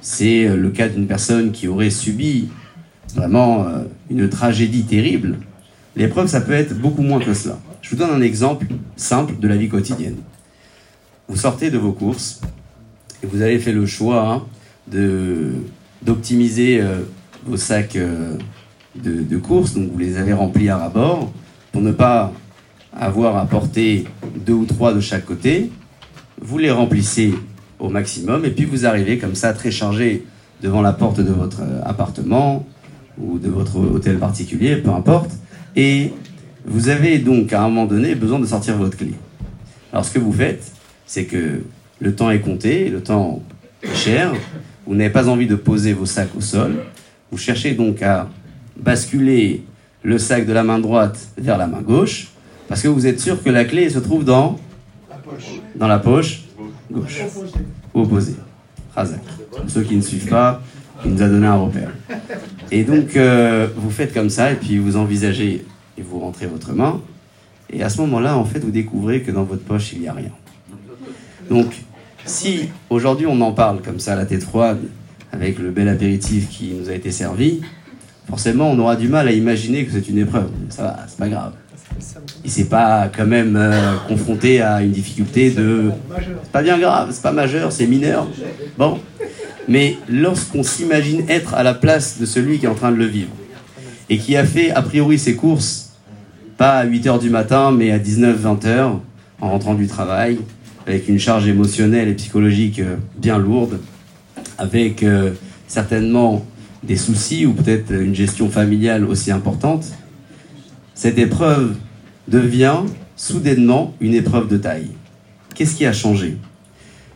c'est 0.00 0.46
le 0.46 0.70
cas 0.70 0.86
d'une 0.86 1.08
personne 1.08 1.50
qui 1.50 1.66
aurait 1.66 1.90
subi 1.90 2.50
vraiment 3.16 3.66
euh, 3.66 3.80
une 4.10 4.28
tragédie 4.28 4.84
terrible. 4.84 5.38
L'épreuve, 5.96 6.28
ça 6.28 6.40
peut 6.40 6.52
être 6.52 6.78
beaucoup 6.78 7.02
moins 7.02 7.18
que 7.18 7.34
cela. 7.34 7.58
Je 7.86 7.92
vous 7.94 8.02
donne 8.02 8.10
un 8.10 8.20
exemple 8.20 8.66
simple 8.96 9.38
de 9.38 9.46
la 9.46 9.56
vie 9.56 9.68
quotidienne. 9.68 10.16
Vous 11.28 11.36
sortez 11.36 11.70
de 11.70 11.78
vos 11.78 11.92
courses 11.92 12.40
et 13.22 13.28
vous 13.28 13.42
avez 13.42 13.60
fait 13.60 13.70
le 13.70 13.86
choix 13.86 14.28
hein, 14.28 14.42
de 14.90 15.52
d'optimiser 16.02 16.80
euh, 16.80 17.02
vos 17.46 17.56
sacs 17.56 17.94
euh, 17.94 18.36
de, 18.96 19.36
courses, 19.36 19.74
donc 19.74 19.92
vous 19.92 19.98
les 19.98 20.16
avez 20.16 20.32
remplis 20.32 20.68
à 20.68 20.78
rabord 20.78 21.30
pour 21.70 21.80
ne 21.80 21.92
pas 21.92 22.32
avoir 22.92 23.36
à 23.36 23.46
porter 23.46 24.04
deux 24.34 24.54
ou 24.54 24.64
trois 24.64 24.92
de 24.92 24.98
chaque 24.98 25.24
côté. 25.24 25.70
Vous 26.40 26.58
les 26.58 26.72
remplissez 26.72 27.34
au 27.78 27.88
maximum 27.88 28.44
et 28.44 28.50
puis 28.50 28.64
vous 28.64 28.84
arrivez 28.84 29.18
comme 29.18 29.36
ça 29.36 29.52
très 29.52 29.70
chargé 29.70 30.26
devant 30.60 30.82
la 30.82 30.92
porte 30.92 31.20
de 31.20 31.32
votre 31.32 31.62
appartement 31.84 32.66
ou 33.16 33.38
de 33.38 33.48
votre 33.48 33.78
hôtel 33.78 34.18
particulier, 34.18 34.74
peu 34.74 34.90
importe, 34.90 35.30
et 35.76 36.12
vous 36.66 36.88
avez 36.88 37.18
donc 37.18 37.52
à 37.52 37.62
un 37.62 37.68
moment 37.68 37.86
donné 37.86 38.14
besoin 38.14 38.38
de 38.38 38.46
sortir 38.46 38.76
votre 38.76 38.96
clé. 38.96 39.12
Alors 39.92 40.04
ce 40.04 40.10
que 40.12 40.18
vous 40.18 40.32
faites, 40.32 40.72
c'est 41.06 41.24
que 41.24 41.62
le 42.00 42.14
temps 42.14 42.30
est 42.30 42.40
compté, 42.40 42.88
le 42.90 43.00
temps 43.00 43.42
est 43.82 43.94
cher, 43.94 44.34
vous 44.86 44.94
n'avez 44.94 45.10
pas 45.10 45.28
envie 45.28 45.46
de 45.46 45.54
poser 45.54 45.92
vos 45.92 46.06
sacs 46.06 46.34
au 46.36 46.40
sol, 46.40 46.76
vous 47.30 47.38
cherchez 47.38 47.72
donc 47.72 48.02
à 48.02 48.28
basculer 48.76 49.64
le 50.02 50.18
sac 50.18 50.44
de 50.44 50.52
la 50.52 50.64
main 50.64 50.78
droite 50.78 51.18
vers 51.38 51.56
la 51.56 51.66
main 51.66 51.80
gauche, 51.80 52.28
parce 52.68 52.82
que 52.82 52.88
vous 52.88 53.06
êtes 53.06 53.20
sûr 53.20 53.42
que 53.42 53.50
la 53.50 53.64
clé 53.64 53.88
se 53.88 53.98
trouve 53.98 54.24
dans 54.24 54.58
la 55.08 55.16
poche, 55.16 55.60
dans 55.76 55.88
la 55.88 55.98
poche 55.98 56.42
gauche, 56.90 57.22
opposée. 57.94 58.36
Razak. 58.94 59.20
ceux 59.68 59.82
qui 59.82 59.96
ne 59.96 60.00
suivent 60.00 60.28
pas, 60.28 60.62
il 61.04 61.12
nous 61.12 61.22
a 61.22 61.28
donné 61.28 61.46
un 61.46 61.56
repère. 61.56 61.90
Et 62.70 62.82
donc, 62.82 63.14
euh, 63.16 63.68
vous 63.76 63.90
faites 63.90 64.14
comme 64.14 64.30
ça, 64.30 64.52
et 64.52 64.54
puis 64.54 64.78
vous 64.78 64.96
envisagez, 64.96 65.64
et 65.98 66.02
vous 66.02 66.20
rentrez 66.20 66.46
votre 66.46 66.72
main, 66.72 67.00
et 67.72 67.82
à 67.82 67.88
ce 67.88 68.00
moment-là, 68.02 68.36
en 68.36 68.44
fait, 68.44 68.60
vous 68.60 68.70
découvrez 68.70 69.22
que 69.22 69.30
dans 69.30 69.44
votre 69.44 69.62
poche, 69.62 69.92
il 69.92 70.00
n'y 70.00 70.08
a 70.08 70.12
rien. 70.12 70.30
Donc, 71.50 71.74
si 72.24 72.68
aujourd'hui 72.90 73.26
on 73.26 73.40
en 73.40 73.52
parle 73.52 73.82
comme 73.82 74.00
ça, 74.00 74.14
la 74.14 74.26
tête 74.26 74.42
froide, 74.42 74.80
avec 75.32 75.58
le 75.58 75.70
bel 75.70 75.88
apéritif 75.88 76.48
qui 76.48 76.74
nous 76.74 76.88
a 76.88 76.92
été 76.92 77.10
servi, 77.10 77.60
forcément, 78.28 78.70
on 78.70 78.78
aura 78.78 78.96
du 78.96 79.08
mal 79.08 79.28
à 79.28 79.32
imaginer 79.32 79.84
que 79.84 79.92
c'est 79.92 80.08
une 80.08 80.18
épreuve. 80.18 80.50
Ça 80.68 80.82
va, 80.82 80.96
c'est 81.08 81.18
pas 81.18 81.28
grave. 81.28 81.52
Il 82.44 82.50
s'est 82.50 82.66
pas 82.66 83.08
quand 83.14 83.26
même 83.26 83.56
euh, 83.56 83.96
confronté 84.06 84.60
à 84.60 84.82
une 84.82 84.92
difficulté 84.92 85.50
de. 85.50 85.90
C'est 86.42 86.52
pas 86.52 86.62
bien 86.62 86.78
grave, 86.78 87.08
c'est 87.10 87.22
pas 87.22 87.32
majeur, 87.32 87.72
c'est 87.72 87.86
mineur. 87.86 88.28
Bon, 88.76 89.00
mais 89.68 89.96
lorsqu'on 90.08 90.62
s'imagine 90.62 91.24
être 91.28 91.54
à 91.54 91.62
la 91.62 91.74
place 91.74 92.18
de 92.18 92.26
celui 92.26 92.58
qui 92.58 92.66
est 92.66 92.68
en 92.68 92.74
train 92.74 92.92
de 92.92 92.96
le 92.96 93.06
vivre, 93.06 93.30
et 94.10 94.18
qui 94.18 94.36
a 94.36 94.44
fait 94.44 94.70
a 94.70 94.82
priori 94.82 95.18
ses 95.18 95.36
courses, 95.36 95.85
pas 96.56 96.78
à 96.78 96.84
8 96.84 97.06
h 97.06 97.20
du 97.20 97.30
matin, 97.30 97.70
mais 97.70 97.90
à 97.90 97.98
19-20 97.98 98.60
h 98.60 98.98
en 99.40 99.50
rentrant 99.50 99.74
du 99.74 99.86
travail, 99.86 100.38
avec 100.86 101.08
une 101.08 101.18
charge 101.18 101.46
émotionnelle 101.48 102.08
et 102.08 102.14
psychologique 102.14 102.78
euh, 102.78 102.96
bien 103.18 103.38
lourde, 103.38 103.80
avec 104.58 105.02
euh, 105.02 105.32
certainement 105.66 106.46
des 106.82 106.96
soucis 106.96 107.44
ou 107.46 107.52
peut-être 107.52 107.92
une 107.92 108.14
gestion 108.14 108.48
familiale 108.48 109.04
aussi 109.04 109.30
importante, 109.30 109.86
cette 110.94 111.18
épreuve 111.18 111.74
devient 112.28 112.78
soudainement 113.16 113.94
une 114.00 114.14
épreuve 114.14 114.48
de 114.48 114.56
taille. 114.56 114.90
Qu'est-ce 115.54 115.74
qui 115.74 115.86
a 115.86 115.92
changé? 115.92 116.36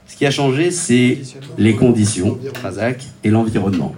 Ce 0.07 0.17
qui 0.17 0.27
a 0.27 0.31
changé, 0.31 0.71
c'est 0.71 1.19
les 1.57 1.77
conditions, 1.77 2.39
et 3.23 3.31
l'environnement. 3.31 3.95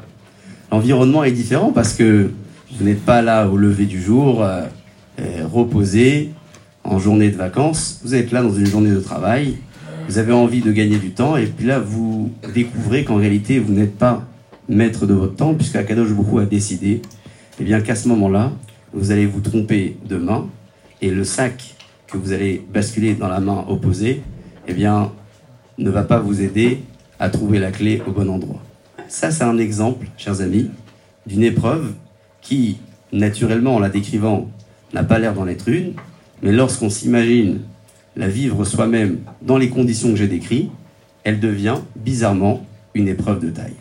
L'environnement 0.71 1.25
est 1.25 1.33
différent 1.33 1.73
parce 1.73 1.95
que 1.95 2.31
vous 2.77 2.85
n'êtes 2.85 3.05
pas 3.05 3.23
là 3.23 3.49
au 3.49 3.57
lever 3.57 3.87
du 3.87 4.01
jour, 4.01 4.43
euh, 4.43 4.67
reposé, 5.51 6.31
en 6.85 6.99
journée 6.99 7.31
de 7.31 7.37
vacances. 7.37 8.01
Vous 8.03 8.15
êtes 8.15 8.33
là 8.33 8.43
dans 8.43 8.53
une 8.53 8.67
journée 8.67 8.91
de 8.91 9.01
travail. 9.01 9.57
Vous 10.09 10.19
avez 10.19 10.33
envie 10.33 10.61
de 10.61 10.73
gagner 10.73 10.99
du 10.99 11.11
temps. 11.11 11.37
Et 11.37 11.47
puis 11.47 11.67
là, 11.67 11.79
vous 11.79 12.33
découvrez 12.55 13.05
qu'en 13.05 13.17
réalité, 13.17 13.59
vous 13.59 13.73
n'êtes 13.73 13.97
pas 13.97 14.25
maître 14.69 15.07
de 15.07 15.15
votre 15.15 15.37
temps, 15.37 15.55
puisque 15.55 15.77
Akadosh 15.77 16.13
beaucoup 16.13 16.39
a 16.39 16.45
décidé 16.45 17.03
eh 17.61 17.65
bien, 17.65 17.81
qu'à 17.81 17.95
ce 17.95 18.09
moment-là, 18.09 18.53
vous 18.93 19.11
allez 19.11 19.27
vous 19.27 19.41
tromper 19.41 19.97
de 20.09 20.17
main. 20.17 20.49
Et 21.01 21.11
le 21.11 21.25
sac 21.25 21.75
que 22.07 22.17
vous 22.17 22.33
allez 22.33 22.65
basculer 22.73 23.15
dans 23.15 23.29
la 23.29 23.41
main 23.41 23.65
opposée, 23.69 24.23
eh 24.69 24.75
bien, 24.75 25.13
ne 25.79 25.91
va 25.91 26.03
pas 26.03 26.19
vous 26.19 26.43
aider 26.43 26.83
à 27.19 27.29
trouver 27.29 27.59
la 27.59 27.71
clé 27.71 28.03
au 28.07 28.11
bon 28.11 28.29
endroit. 28.29 28.63
Ça, 29.09 29.31
c'est 29.31 29.45
un 29.45 29.59
exemple, 29.59 30.07
chers 30.17 30.41
amis, 30.41 30.71
d'une 31.27 31.43
épreuve 31.43 31.93
qui, 32.41 32.79
naturellement, 33.13 33.77
en 33.77 33.79
la 33.79 33.89
décrivant, 33.89 34.49
n'a 34.93 35.05
pas 35.05 35.19
l'air 35.19 35.35
d'en 35.35 35.47
être 35.47 35.69
une, 35.69 35.95
mais 36.43 36.53
lorsqu'on 36.53 36.91
s'imagine 36.91 37.61
la 38.17 38.29
vivre 38.29 38.65
soi-même 38.65 39.19
dans 39.41 39.57
les 39.57 39.69
conditions 39.69 40.11
que 40.11 40.17
j'ai 40.17 40.29
décrites, 40.29 40.71
elle 41.25 41.41
devient 41.41 41.77
bizarrement 41.97 42.67
une 42.95 43.09
épreuve 43.09 43.41
de 43.41 43.51
taille. 43.51 43.75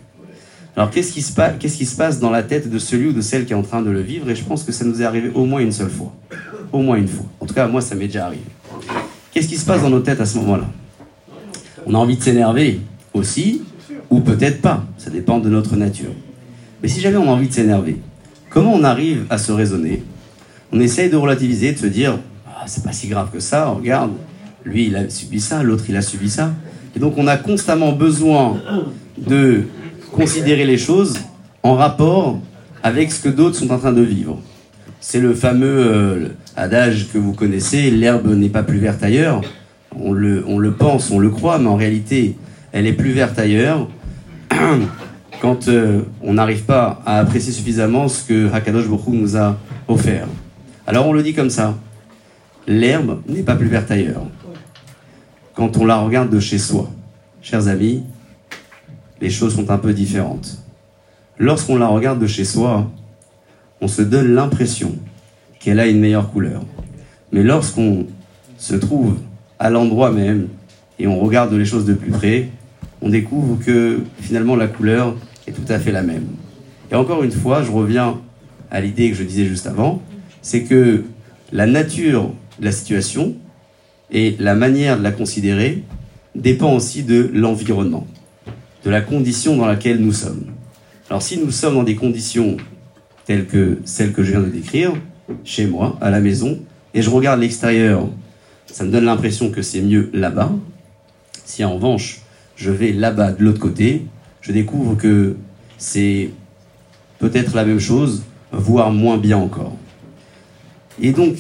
Alors 0.75 0.89
qu'est-ce 0.89 1.11
qui, 1.11 1.21
se 1.21 1.95
passe, 1.95 2.19
dans 2.19 2.29
la 2.29 2.43
tête 2.43 2.69
de 2.69 2.79
celui 2.79 3.07
ou 3.09 3.13
de 3.13 3.21
celle 3.21 3.45
qui 3.45 3.51
est 3.51 3.55
en 3.55 3.61
train 3.61 3.81
de 3.81 3.89
le 3.89 3.99
vivre? 3.99 4.29
Et 4.29 4.35
je 4.35 4.43
pense 4.43 4.63
que 4.63 4.71
ça 4.71 4.85
nous 4.85 5.01
est 5.01 5.05
arrivé 5.05 5.29
au 5.33 5.45
moins 5.45 5.59
une 5.59 5.73
seule 5.73 5.89
fois. 5.89 6.13
Au 6.71 6.79
moins 6.79 6.95
une 6.95 7.09
fois. 7.09 7.25
En 7.41 7.45
tout 7.45 7.53
cas, 7.53 7.67
moi, 7.67 7.81
ça 7.81 7.95
m'est 7.95 8.07
déjà 8.07 8.27
arrivé. 8.27 8.43
Qu'est-ce 9.31 9.49
qui 9.49 9.57
se 9.57 9.65
passe 9.65 9.81
dans 9.81 9.89
nos 9.89 9.99
têtes 9.99 10.21
à 10.21 10.25
ce 10.25 10.37
moment-là? 10.37 10.69
On 11.85 11.93
a 11.93 11.97
envie 11.97 12.15
de 12.15 12.23
s'énerver 12.23 12.79
aussi, 13.13 13.63
ou 14.09 14.21
peut-être 14.21 14.61
pas, 14.61 14.85
ça 14.97 15.09
dépend 15.09 15.39
de 15.39 15.49
notre 15.49 15.75
nature. 15.75 16.11
Mais 16.81 16.87
si 16.87 17.01
jamais 17.01 17.17
on 17.17 17.27
a 17.27 17.33
envie 17.33 17.49
de 17.49 17.53
s'énerver, 17.53 17.97
comment 18.49 18.73
on 18.73 18.83
arrive 18.83 19.25
à 19.29 19.37
se 19.37 19.51
raisonner 19.51 20.03
On 20.71 20.79
essaye 20.79 21.09
de 21.09 21.17
relativiser, 21.17 21.73
de 21.73 21.77
se 21.77 21.87
dire 21.87 22.19
ah, 22.47 22.63
c'est 22.67 22.83
pas 22.83 22.91
si 22.91 23.07
grave 23.07 23.29
que 23.31 23.39
ça, 23.39 23.67
regarde, 23.67 24.11
lui 24.63 24.87
il 24.87 24.95
a 24.95 25.09
subi 25.09 25.39
ça, 25.39 25.63
l'autre 25.63 25.85
il 25.89 25.95
a 25.95 26.01
subi 26.01 26.29
ça. 26.29 26.51
Et 26.95 26.99
donc 26.99 27.17
on 27.17 27.27
a 27.27 27.37
constamment 27.37 27.91
besoin 27.91 28.57
de 29.17 29.63
considérer 30.11 30.65
les 30.65 30.77
choses 30.77 31.17
en 31.63 31.75
rapport 31.75 32.39
avec 32.83 33.11
ce 33.11 33.21
que 33.21 33.29
d'autres 33.29 33.55
sont 33.55 33.71
en 33.71 33.77
train 33.77 33.93
de 33.93 34.01
vivre. 34.01 34.39
C'est 34.99 35.19
le 35.19 35.33
fameux 35.33 35.67
euh, 35.67 36.27
adage 36.55 37.07
que 37.11 37.17
vous 37.17 37.33
connaissez, 37.33 37.89
l'herbe 37.89 38.27
n'est 38.27 38.49
pas 38.49 38.63
plus 38.63 38.77
verte 38.77 39.03
ailleurs 39.03 39.41
on 39.99 40.13
le, 40.13 40.71
pense, 40.71 41.11
on 41.11 41.19
le 41.19 41.29
croit, 41.29 41.59
mais 41.59 41.67
en 41.67 41.75
réalité, 41.75 42.35
elle 42.71 42.87
est 42.87 42.93
plus 42.93 43.11
verte 43.11 43.37
ailleurs 43.39 43.87
quand 45.41 45.67
euh, 45.67 46.01
on 46.21 46.33
n'arrive 46.35 46.63
pas 46.63 47.01
à 47.05 47.19
apprécier 47.19 47.51
suffisamment 47.51 48.07
ce 48.07 48.23
que 48.23 48.53
Hakadosh 48.53 48.87
Baruch 48.87 49.07
nous 49.07 49.37
a 49.37 49.57
offert. 49.87 50.27
Alors 50.91 51.07
on 51.07 51.13
le 51.13 51.23
dit 51.23 51.33
comme 51.33 51.49
ça, 51.49 51.77
l'herbe 52.67 53.21
n'est 53.25 53.43
pas 53.43 53.55
plus 53.55 53.69
verte 53.69 53.89
ailleurs. 53.91 54.25
Quand 55.55 55.77
on 55.77 55.85
la 55.85 55.95
regarde 55.95 56.29
de 56.29 56.41
chez 56.41 56.57
soi, 56.57 56.91
chers 57.41 57.69
amis, 57.69 58.03
les 59.21 59.29
choses 59.29 59.55
sont 59.55 59.71
un 59.71 59.77
peu 59.77 59.93
différentes. 59.93 60.57
Lorsqu'on 61.37 61.77
la 61.77 61.87
regarde 61.87 62.19
de 62.19 62.27
chez 62.27 62.43
soi, 62.43 62.91
on 63.79 63.87
se 63.87 64.01
donne 64.01 64.33
l'impression 64.33 64.97
qu'elle 65.61 65.79
a 65.79 65.87
une 65.87 66.01
meilleure 66.01 66.29
couleur. 66.29 66.61
Mais 67.31 67.41
lorsqu'on 67.41 68.07
se 68.57 68.75
trouve 68.75 69.17
à 69.59 69.69
l'endroit 69.69 70.11
même 70.11 70.49
et 70.99 71.07
on 71.07 71.21
regarde 71.21 71.53
les 71.53 71.63
choses 71.63 71.85
de 71.85 71.93
plus 71.93 72.11
près, 72.11 72.49
on 73.01 73.07
découvre 73.07 73.63
que 73.63 74.01
finalement 74.19 74.57
la 74.57 74.67
couleur 74.67 75.15
est 75.47 75.53
tout 75.53 75.71
à 75.71 75.79
fait 75.79 75.93
la 75.93 76.03
même. 76.03 76.25
Et 76.91 76.95
encore 76.95 77.23
une 77.23 77.31
fois, 77.31 77.63
je 77.63 77.71
reviens 77.71 78.19
à 78.69 78.81
l'idée 78.81 79.09
que 79.09 79.15
je 79.15 79.23
disais 79.23 79.45
juste 79.45 79.67
avant, 79.67 80.01
c'est 80.41 80.63
que 80.63 81.03
la 81.51 81.65
nature 81.65 82.31
de 82.59 82.65
la 82.65 82.71
situation 82.71 83.35
et 84.11 84.35
la 84.39 84.55
manière 84.55 84.97
de 84.97 85.03
la 85.03 85.11
considérer 85.11 85.83
dépend 86.35 86.73
aussi 86.73 87.03
de 87.03 87.29
l'environnement, 87.33 88.07
de 88.85 88.89
la 88.89 89.01
condition 89.01 89.57
dans 89.57 89.65
laquelle 89.65 89.99
nous 89.99 90.13
sommes. 90.13 90.45
Alors 91.09 91.21
si 91.21 91.37
nous 91.37 91.51
sommes 91.51 91.75
dans 91.75 91.83
des 91.83 91.95
conditions 91.95 92.57
telles 93.25 93.45
que 93.45 93.79
celles 93.85 94.13
que 94.13 94.23
je 94.23 94.31
viens 94.31 94.41
de 94.41 94.49
décrire, 94.49 94.93
chez 95.43 95.65
moi, 95.65 95.97
à 96.01 96.09
la 96.09 96.19
maison, 96.19 96.59
et 96.93 97.01
je 97.01 97.09
regarde 97.09 97.39
l'extérieur, 97.39 98.07
ça 98.65 98.83
me 98.83 98.91
donne 98.91 99.05
l'impression 99.05 99.49
que 99.49 99.61
c'est 99.61 99.81
mieux 99.81 100.09
là-bas. 100.13 100.51
Si 101.45 101.63
en 101.63 101.75
revanche, 101.75 102.21
je 102.55 102.71
vais 102.71 102.91
là-bas 102.91 103.31
de 103.31 103.43
l'autre 103.43 103.59
côté, 103.59 104.05
je 104.41 104.51
découvre 104.51 104.95
que 104.95 105.35
c'est 105.77 106.29
peut-être 107.19 107.55
la 107.55 107.65
même 107.65 107.79
chose, 107.79 108.23
voire 108.51 108.91
moins 108.91 109.17
bien 109.17 109.37
encore. 109.37 109.75
Et 111.01 111.11
donc, 111.11 111.35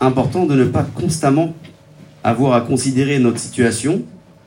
important 0.00 0.46
de 0.46 0.54
ne 0.54 0.64
pas 0.64 0.82
constamment 0.82 1.54
avoir 2.24 2.54
à 2.54 2.60
considérer 2.60 3.18
notre 3.18 3.38
situation 3.38 4.02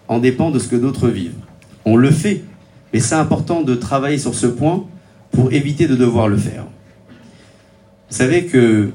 en 0.07 0.19
dépend 0.19 0.51
de 0.51 0.59
ce 0.59 0.67
que 0.67 0.75
d'autres 0.75 1.07
vivent. 1.07 1.39
On 1.85 1.95
le 1.95 2.11
fait, 2.11 2.43
mais 2.93 2.99
c'est 2.99 3.15
important 3.15 3.61
de 3.61 3.73
travailler 3.73 4.17
sur 4.17 4.35
ce 4.35 4.47
point 4.47 4.85
pour 5.31 5.53
éviter 5.53 5.87
de 5.87 5.95
devoir 5.95 6.27
le 6.27 6.37
faire. 6.37 6.65
Vous 8.09 8.17
savez 8.17 8.45
que 8.45 8.91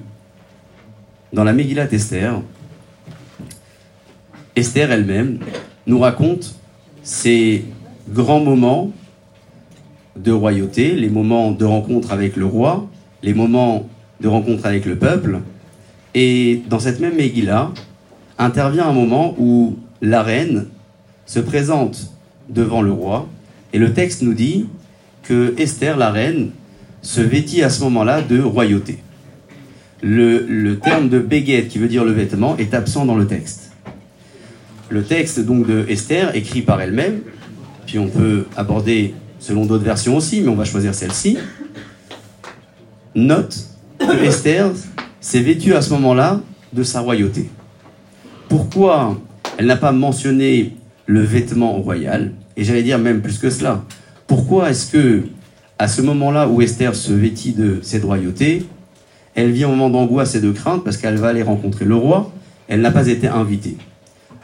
dans 1.33 1.45
la 1.45 1.53
Megillat 1.53 1.91
Esther, 1.93 2.41
Esther 4.57 4.93
elle-même 4.93 5.39
nous 5.87 5.99
raconte 5.99 6.55
ces 7.03 7.65
grands 8.09 8.41
moments 8.41 8.93
de 10.17 10.31
royauté, 10.31 10.93
les 10.95 11.09
moments 11.09 11.51
de 11.53 11.65
rencontre 11.65 12.13
avec 12.13 12.37
le 12.37 12.47
roi, 12.47 12.87
les 13.23 13.35
moments 13.35 13.89
de 14.21 14.29
rencontre 14.29 14.67
avec 14.67 14.85
le 14.85 14.97
peuple. 14.97 15.41
Et 16.15 16.63
dans 16.69 16.79
cette 16.79 17.01
même 17.01 17.17
Megillah, 17.17 17.73
intervient 18.39 18.89
un 18.89 18.93
moment 18.93 19.35
où 19.39 19.77
la 20.01 20.23
reine 20.23 20.67
se 21.27 21.41
présente 21.41 22.13
devant 22.49 22.83
le 22.83 22.93
roi, 22.93 23.29
et 23.73 23.79
le 23.79 23.93
texte 23.93 24.23
nous 24.23 24.35
dit 24.35 24.67
que 25.23 25.55
Esther, 25.59 25.97
la 25.97 26.11
reine, 26.11 26.51
se 27.03 27.21
vêtit 27.21 27.63
à 27.63 27.71
ce 27.71 27.83
moment-là 27.85 28.23
de 28.23 28.41
royauté. 28.41 28.99
Le, 30.03 30.75
terme 30.75 31.09
de 31.09 31.19
béguette, 31.19 31.69
qui 31.69 31.79
veut 31.79 31.89
dire 31.89 32.05
le 32.05 32.13
vêtement, 32.13 32.57
est 32.59 32.75
absent 32.75 33.07
dans 33.07 33.17
le 33.17 33.27
texte. 33.27 33.73
Le 34.91 35.03
texte 35.03 35.41
donc 35.41 35.67
de 35.67 35.87
Esther, 35.89 36.37
écrit 36.37 36.63
par 36.63 36.81
elle-même, 36.81 37.21
puis 37.87 37.99
on 37.99 38.09
peut 38.09 38.47
aborder 38.57 39.15
selon 39.39 39.65
d'autres 39.65 39.85
versions 39.85 40.17
aussi, 40.17 40.43
mais 40.43 40.49
on 40.49 40.55
va 40.55 40.65
choisir 40.65 40.95
celle-ci, 40.95 41.39
note 43.15 43.59
que 43.99 44.25
Esther 44.25 44.71
s'est 45.25 45.41
vêtue 45.41 45.73
à 45.73 45.81
ce 45.81 45.91
moment-là 45.95 46.43
de 46.75 46.83
sa 46.83 47.01
royauté. 47.01 47.49
Pourquoi 48.51 49.19
elle 49.57 49.65
n'a 49.65 49.77
pas 49.77 49.91
mentionné 49.91 50.77
le 51.07 51.23
vêtement 51.23 51.73
royal? 51.81 52.33
Et 52.59 52.65
j'allais 52.65 52.83
dire 52.83 52.99
même 52.99 53.23
plus 53.23 53.39
que 53.39 53.49
cela. 53.49 53.85
Pourquoi 54.27 54.69
est-ce 54.69 54.93
que, 54.93 55.23
à 55.79 55.89
ce 55.89 56.03
moment-là 56.03 56.47
où 56.47 56.61
Esther 56.61 56.95
se 56.95 57.15
vêtit 57.15 57.53
de 57.53 57.79
cette 57.81 58.05
royauté, 58.05 58.67
elle 59.35 59.51
vit 59.51 59.65
un 59.65 59.69
moment 59.69 59.89
d'angoisse 59.89 60.35
et 60.35 60.43
de 60.43 60.53
crainte 60.53 60.85
parce 60.85 60.99
qu'elle 60.99 61.17
va 61.17 61.29
aller 61.29 61.43
rencontrer 61.43 61.87
le 61.87 61.97
roi? 61.97 62.31
Elle 62.69 62.83
n'a 62.83 62.91
pas 62.91 63.07
été 63.07 63.27
invitée. 63.27 63.79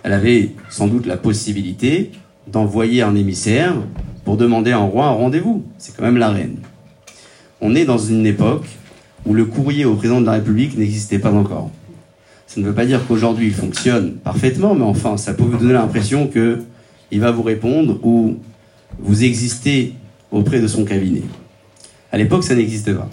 Elle 0.02 0.14
avait 0.14 0.52
sans 0.70 0.86
doute 0.88 1.04
la 1.04 1.18
possibilité 1.18 2.10
d'envoyer 2.46 3.02
un 3.02 3.16
émissaire 3.16 3.74
pour 4.24 4.38
demander 4.38 4.72
à 4.72 4.78
un 4.78 4.84
roi 4.84 5.08
un 5.08 5.12
rendez-vous. 5.12 5.62
C'est 5.76 5.94
quand 5.94 6.04
même 6.04 6.16
la 6.16 6.30
reine. 6.30 6.56
On 7.60 7.74
est 7.74 7.84
dans 7.84 7.98
une 7.98 8.24
époque 8.24 8.64
où 9.26 9.34
le 9.34 9.44
courrier 9.44 9.84
au 9.84 9.94
président 9.94 10.20
de 10.20 10.26
la 10.26 10.32
République 10.32 10.76
n'existait 10.76 11.18
pas 11.18 11.32
encore. 11.32 11.70
Ça 12.46 12.60
ne 12.60 12.66
veut 12.66 12.74
pas 12.74 12.86
dire 12.86 13.06
qu'aujourd'hui 13.06 13.46
il 13.46 13.54
fonctionne 13.54 14.14
parfaitement, 14.14 14.74
mais 14.74 14.84
enfin, 14.84 15.16
ça 15.16 15.34
peut 15.34 15.44
vous 15.44 15.56
donner 15.56 15.74
l'impression 15.74 16.26
que 16.26 16.62
il 17.10 17.20
va 17.20 17.30
vous 17.30 17.42
répondre 17.42 17.98
ou 18.02 18.38
vous 18.98 19.24
existez 19.24 19.94
auprès 20.30 20.60
de 20.60 20.66
son 20.66 20.84
cabinet. 20.84 21.22
À 22.12 22.18
l'époque, 22.18 22.44
ça 22.44 22.54
n'existait 22.54 22.94
pas. 22.94 23.08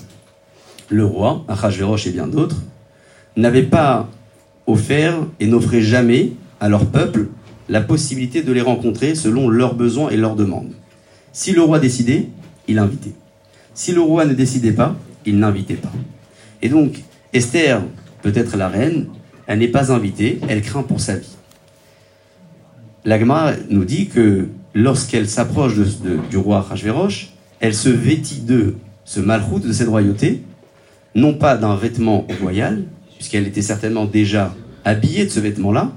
Le 0.89 1.05
roi, 1.05 1.43
Achashverosh 1.47 2.07
et 2.07 2.11
bien 2.11 2.27
d'autres, 2.27 2.61
n'avaient 3.35 3.63
pas 3.63 4.09
offert 4.65 5.15
et 5.39 5.47
n'offraient 5.47 5.81
jamais 5.81 6.31
à 6.59 6.69
leur 6.69 6.85
peuple 6.85 7.27
la 7.69 7.81
possibilité 7.81 8.41
de 8.41 8.51
les 8.51 8.61
rencontrer 8.61 9.15
selon 9.15 9.49
leurs 9.49 9.75
besoins 9.75 10.09
et 10.09 10.17
leurs 10.17 10.35
demandes. 10.35 10.71
Si 11.33 11.51
le 11.51 11.61
roi 11.61 11.79
décidait, 11.79 12.27
il 12.67 12.79
invitait. 12.79 13.13
Si 13.73 13.91
le 13.91 14.01
roi 14.01 14.25
ne 14.25 14.33
décidait 14.33 14.71
pas, 14.71 14.95
il 15.27 15.37
n'invitait 15.37 15.75
pas. 15.75 15.91
Et 16.63 16.69
donc, 16.69 17.03
Esther, 17.33 17.83
peut-être 18.23 18.57
la 18.57 18.69
reine, 18.69 19.07
elle 19.45 19.59
n'est 19.59 19.67
pas 19.67 19.91
invitée, 19.91 20.39
elle 20.49 20.61
craint 20.61 20.83
pour 20.83 20.99
sa 20.99 21.17
vie. 21.17 21.35
L'Agma 23.05 23.51
nous 23.69 23.85
dit 23.85 24.07
que 24.07 24.47
lorsqu'elle 24.73 25.29
s'approche 25.29 25.75
du 26.29 26.37
roi 26.37 26.61
Rajverosh, 26.61 27.33
elle 27.59 27.75
se 27.75 27.89
vêtit 27.89 28.41
de 28.41 28.75
ce 29.05 29.19
malroute, 29.19 29.65
de 29.65 29.73
cette 29.73 29.87
royauté, 29.87 30.41
non 31.15 31.33
pas 31.33 31.57
d'un 31.57 31.75
vêtement 31.75 32.25
royal, 32.41 32.83
puisqu'elle 33.15 33.47
était 33.47 33.61
certainement 33.61 34.05
déjà 34.05 34.55
habillée 34.83 35.25
de 35.25 35.29
ce 35.29 35.39
vêtement-là, 35.39 35.91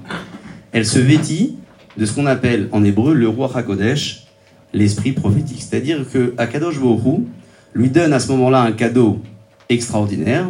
elle 0.71 0.85
se 0.85 0.99
vêtit 0.99 1.55
de 1.97 2.05
ce 2.05 2.13
qu'on 2.13 2.25
appelle 2.25 2.69
en 2.71 2.83
hébreu 2.83 3.13
le 3.13 3.27
roi 3.27 3.51
Hakodesh, 3.53 4.27
l'esprit 4.73 5.11
prophétique. 5.11 5.61
C'est-à-dire 5.61 6.05
que 6.09 6.33
Akadosh 6.37 6.79
Borou 6.79 7.27
lui 7.73 7.89
donne 7.89 8.13
à 8.13 8.19
ce 8.19 8.29
moment-là 8.31 8.61
un 8.61 8.71
cadeau 8.71 9.21
extraordinaire, 9.69 10.47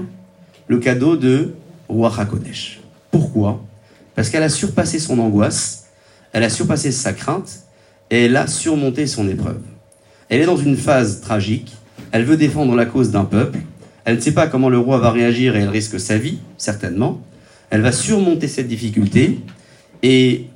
le 0.67 0.77
cadeau 0.79 1.17
de 1.17 1.53
roi 1.87 2.11
Hakodesh. 2.17 2.79
Pourquoi? 3.11 3.61
Parce 4.15 4.29
qu'elle 4.29 4.43
a 4.43 4.49
surpassé 4.49 4.99
son 4.99 5.19
angoisse, 5.19 5.87
elle 6.33 6.43
a 6.43 6.49
surpassé 6.49 6.91
sa 6.91 7.13
crainte, 7.13 7.63
et 8.09 8.25
elle 8.25 8.35
a 8.35 8.47
surmonté 8.47 9.07
son 9.07 9.27
épreuve. 9.27 9.61
Elle 10.29 10.41
est 10.41 10.45
dans 10.45 10.57
une 10.57 10.77
phase 10.77 11.21
tragique, 11.21 11.73
elle 12.11 12.23
veut 12.23 12.37
défendre 12.37 12.75
la 12.75 12.85
cause 12.85 13.11
d'un 13.11 13.25
peuple, 13.25 13.59
elle 14.05 14.15
ne 14.15 14.21
sait 14.21 14.33
pas 14.33 14.47
comment 14.47 14.69
le 14.69 14.79
roi 14.79 14.97
va 14.97 15.11
réagir 15.11 15.55
et 15.55 15.59
elle 15.59 15.69
risque 15.69 15.99
sa 15.99 16.17
vie, 16.17 16.39
certainement. 16.57 17.21
Elle 17.69 17.81
va 17.81 17.91
surmonter 17.91 18.47
cette 18.47 18.67
difficulté, 18.67 19.39
et 20.03 20.47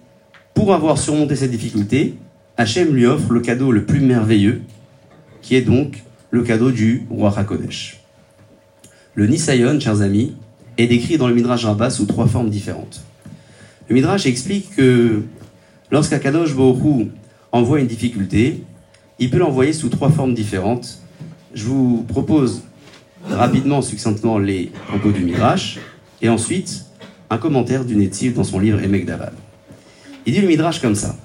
pour 0.53 0.73
avoir 0.73 0.97
surmonté 0.97 1.35
cette 1.35 1.51
difficulté, 1.51 2.15
Hachem 2.57 2.93
lui 2.93 3.05
offre 3.05 3.31
le 3.33 3.41
cadeau 3.41 3.71
le 3.71 3.85
plus 3.85 3.99
merveilleux, 3.99 4.61
qui 5.41 5.55
est 5.55 5.61
donc 5.61 6.03
le 6.31 6.43
cadeau 6.43 6.71
du 6.71 7.05
roi 7.09 7.33
Hakodesh. 7.35 7.99
Le 9.15 9.27
Nisayon, 9.27 9.79
chers 9.79 10.01
amis, 10.01 10.35
est 10.77 10.87
décrit 10.87 11.17
dans 11.17 11.27
le 11.27 11.33
Midrash 11.33 11.65
Rabbah 11.65 11.89
sous 11.89 12.05
trois 12.05 12.27
formes 12.27 12.49
différentes. 12.49 13.01
Le 13.87 13.95
Midrash 13.95 14.25
explique 14.25 14.75
que 14.75 15.23
lorsqu'Akadosh 15.91 16.53
Bohu 16.53 17.11
envoie 17.51 17.79
une 17.79 17.87
difficulté, 17.87 18.63
il 19.19 19.29
peut 19.29 19.37
l'envoyer 19.37 19.71
sous 19.73 19.89
trois 19.89 20.09
formes 20.09 20.33
différentes. 20.33 20.99
Je 21.53 21.63
vous 21.65 22.03
propose 22.07 22.63
rapidement, 23.29 23.81
succinctement, 23.81 24.37
les 24.37 24.71
propos 24.87 25.11
du 25.11 25.21
Midrash, 25.21 25.79
et 26.21 26.29
ensuite 26.29 26.85
un 27.29 27.37
commentaire 27.37 27.85
du 27.85 27.95
Netziv 27.95 28.33
dans 28.33 28.43
son 28.43 28.59
livre 28.59 28.83
Emek 28.83 29.05
Davad. 29.05 29.33
Il 30.25 30.33
dit 30.33 30.41
le 30.41 30.47
Midrash 30.47 30.81
comme 30.81 30.95
ça. 30.95 31.15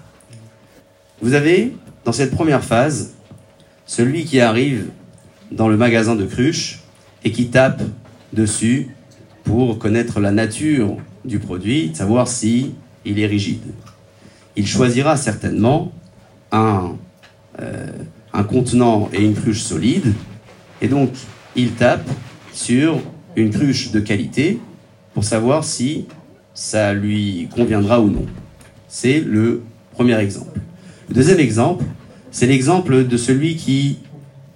Vous 1.22 1.34
avez, 1.34 1.74
dans 2.04 2.12
cette 2.12 2.30
première 2.30 2.64
phase, 2.64 3.14
celui 3.90 4.24
qui 4.24 4.40
arrive 4.40 4.90
dans 5.50 5.66
le 5.66 5.76
magasin 5.76 6.14
de 6.14 6.24
cruche 6.24 6.78
et 7.24 7.32
qui 7.32 7.48
tape 7.48 7.82
dessus 8.32 8.94
pour 9.42 9.80
connaître 9.80 10.20
la 10.20 10.30
nature 10.30 10.96
du 11.24 11.40
produit, 11.40 11.90
savoir 11.92 12.28
si 12.28 12.74
il 13.04 13.18
est 13.18 13.26
rigide. 13.26 13.64
Il 14.54 14.64
choisira 14.64 15.16
certainement 15.16 15.90
un, 16.52 16.92
euh, 17.58 17.88
un 18.32 18.44
contenant 18.44 19.10
et 19.12 19.24
une 19.24 19.34
cruche 19.34 19.62
solide, 19.62 20.14
et 20.80 20.86
donc 20.86 21.10
il 21.56 21.72
tape 21.72 22.08
sur 22.52 23.00
une 23.34 23.50
cruche 23.50 23.90
de 23.90 23.98
qualité 23.98 24.60
pour 25.14 25.24
savoir 25.24 25.64
si 25.64 26.06
ça 26.54 26.94
lui 26.94 27.48
conviendra 27.52 28.00
ou 28.00 28.08
non. 28.08 28.26
C'est 28.86 29.18
le 29.18 29.62
premier 29.94 30.16
exemple. 30.20 30.60
Le 31.08 31.14
deuxième 31.16 31.40
exemple, 31.40 31.84
c'est 32.30 32.46
l'exemple 32.46 33.06
de 33.06 33.16
celui 33.16 33.56
qui 33.56 33.98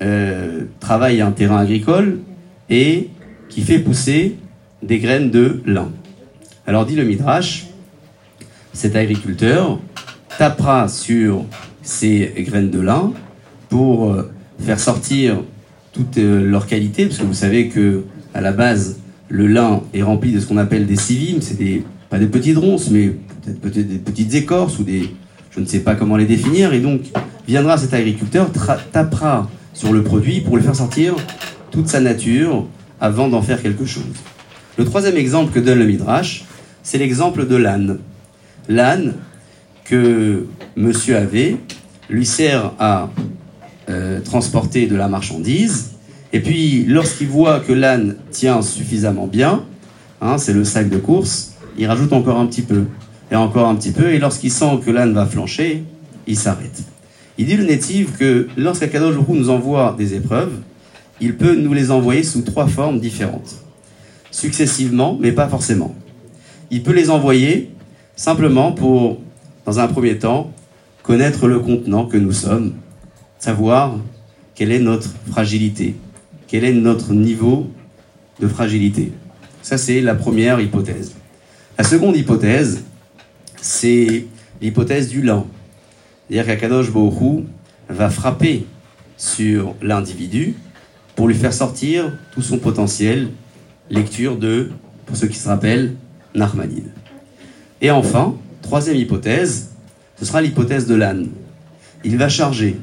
euh, 0.02 0.64
travaille 0.80 1.20
un 1.20 1.32
terrain 1.32 1.58
agricole 1.58 2.20
et 2.70 3.08
qui 3.48 3.62
fait 3.62 3.78
pousser 3.78 4.36
des 4.82 4.98
graines 4.98 5.30
de 5.30 5.62
lin. 5.66 5.90
Alors 6.66 6.86
dit 6.86 6.96
le 6.96 7.04
Midrash, 7.04 7.66
cet 8.72 8.96
agriculteur 8.96 9.78
tapera 10.38 10.88
sur 10.88 11.44
ces 11.82 12.32
graines 12.38 12.70
de 12.70 12.80
lin 12.80 13.12
pour 13.68 14.12
euh, 14.12 14.32
faire 14.58 14.80
sortir 14.80 15.42
toute 15.92 16.18
euh, 16.18 16.44
leur 16.44 16.66
qualité, 16.66 17.06
parce 17.06 17.18
que 17.18 17.24
vous 17.24 17.34
savez 17.34 17.68
que 17.68 18.04
à 18.34 18.40
la 18.40 18.52
base, 18.52 18.98
le 19.28 19.46
lin 19.46 19.82
est 19.92 20.02
rempli 20.02 20.32
de 20.32 20.40
ce 20.40 20.46
qu'on 20.46 20.56
appelle 20.56 20.86
des 20.86 20.96
civimes, 20.96 21.40
c'est 21.40 21.56
des, 21.56 21.84
pas 22.10 22.18
des 22.18 22.26
petites 22.26 22.58
ronces, 22.58 22.90
mais 22.90 23.12
peut-être 23.42 23.60
peut 23.60 23.70
des 23.70 23.98
petites 23.98 24.34
écorces 24.34 24.78
ou 24.78 24.84
des, 24.84 25.10
je 25.50 25.60
ne 25.60 25.66
sais 25.66 25.80
pas 25.80 25.94
comment 25.94 26.16
les 26.16 26.26
définir, 26.26 26.72
et 26.72 26.80
donc 26.80 27.02
viendra 27.46 27.76
cet 27.76 27.94
agriculteur, 27.94 28.50
tapera 28.92 29.48
sur 29.72 29.92
le 29.92 30.02
produit 30.02 30.40
pour 30.40 30.56
le 30.56 30.62
faire 30.62 30.76
sortir 30.76 31.14
toute 31.70 31.88
sa 31.88 32.00
nature 32.00 32.66
avant 33.00 33.28
d'en 33.28 33.42
faire 33.42 33.60
quelque 33.60 33.84
chose. 33.84 34.04
Le 34.78 34.84
troisième 34.84 35.16
exemple 35.16 35.52
que 35.52 35.60
donne 35.60 35.78
le 35.78 35.86
Midrash, 35.86 36.44
c'est 36.82 36.98
l'exemple 36.98 37.46
de 37.46 37.56
l'âne. 37.56 37.98
L'âne 38.68 39.14
que 39.84 40.46
monsieur 40.76 41.16
avait 41.16 41.56
lui 42.08 42.26
sert 42.26 42.72
à 42.78 43.10
euh, 43.88 44.20
transporter 44.20 44.86
de 44.86 44.96
la 44.96 45.08
marchandise. 45.08 45.90
Et 46.32 46.40
puis, 46.40 46.84
lorsqu'il 46.86 47.28
voit 47.28 47.60
que 47.60 47.72
l'âne 47.72 48.16
tient 48.30 48.62
suffisamment 48.62 49.26
bien, 49.26 49.64
hein, 50.20 50.38
c'est 50.38 50.52
le 50.52 50.64
sac 50.64 50.88
de 50.88 50.98
course, 50.98 51.54
il 51.78 51.86
rajoute 51.86 52.12
encore 52.12 52.38
un 52.38 52.46
petit 52.46 52.62
peu, 52.62 52.84
et 53.30 53.36
encore 53.36 53.68
un 53.68 53.74
petit 53.76 53.92
peu, 53.92 54.12
et 54.12 54.18
lorsqu'il 54.18 54.50
sent 54.50 54.80
que 54.84 54.90
l'âne 54.90 55.12
va 55.12 55.26
flancher, 55.26 55.84
il 56.26 56.36
s'arrête. 56.36 56.82
Il 57.36 57.46
dit 57.46 57.56
le 57.56 57.64
native 57.64 58.12
que 58.12 58.48
lorsqu'Akadosh 58.56 59.16
nous 59.28 59.50
envoie 59.50 59.94
des 59.98 60.14
épreuves, 60.14 60.52
il 61.20 61.36
peut 61.36 61.54
nous 61.54 61.72
les 61.72 61.90
envoyer 61.90 62.22
sous 62.22 62.42
trois 62.42 62.66
formes 62.66 63.00
différentes. 63.00 63.56
Successivement, 64.30 65.16
mais 65.20 65.32
pas 65.32 65.48
forcément. 65.48 65.94
Il 66.70 66.82
peut 66.82 66.92
les 66.92 67.10
envoyer 67.10 67.70
simplement 68.16 68.72
pour, 68.72 69.20
dans 69.66 69.80
un 69.80 69.88
premier 69.88 70.18
temps, 70.18 70.52
connaître 71.02 71.46
le 71.46 71.60
contenant 71.60 72.06
que 72.06 72.16
nous 72.16 72.32
sommes, 72.32 72.74
savoir 73.38 73.98
quelle 74.54 74.72
est 74.72 74.78
notre 74.78 75.08
fragilité, 75.30 75.94
quel 76.46 76.64
est 76.64 76.72
notre 76.72 77.12
niveau 77.12 77.68
de 78.40 78.48
fragilité. 78.48 79.12
Ça, 79.62 79.78
c'est 79.78 80.00
la 80.00 80.14
première 80.14 80.60
hypothèse. 80.60 81.14
La 81.76 81.84
seconde 81.84 82.16
hypothèse, 82.16 82.84
c'est 83.60 84.26
l'hypothèse 84.60 85.08
du 85.08 85.22
lent. 85.22 85.46
C'est-à-dire 86.28 86.46
qu'Akadosh 86.46 86.90
Bohu 86.90 87.44
va 87.88 88.10
frapper 88.10 88.66
sur 89.16 89.74
l'individu 89.82 90.54
pour 91.16 91.28
lui 91.28 91.34
faire 91.34 91.52
sortir 91.52 92.12
tout 92.32 92.42
son 92.42 92.58
potentiel. 92.58 93.28
Lecture 93.90 94.38
de, 94.38 94.70
pour 95.04 95.16
ceux 95.16 95.28
qui 95.28 95.36
se 95.36 95.46
rappellent, 95.48 95.94
Narmanide. 96.34 96.90
Et 97.82 97.90
enfin, 97.90 98.34
troisième 98.62 98.96
hypothèse, 98.96 99.72
ce 100.18 100.24
sera 100.24 100.40
l'hypothèse 100.40 100.86
de 100.86 100.94
l'âne. 100.94 101.28
Il 102.02 102.16
va 102.16 102.28
charger, 102.28 102.76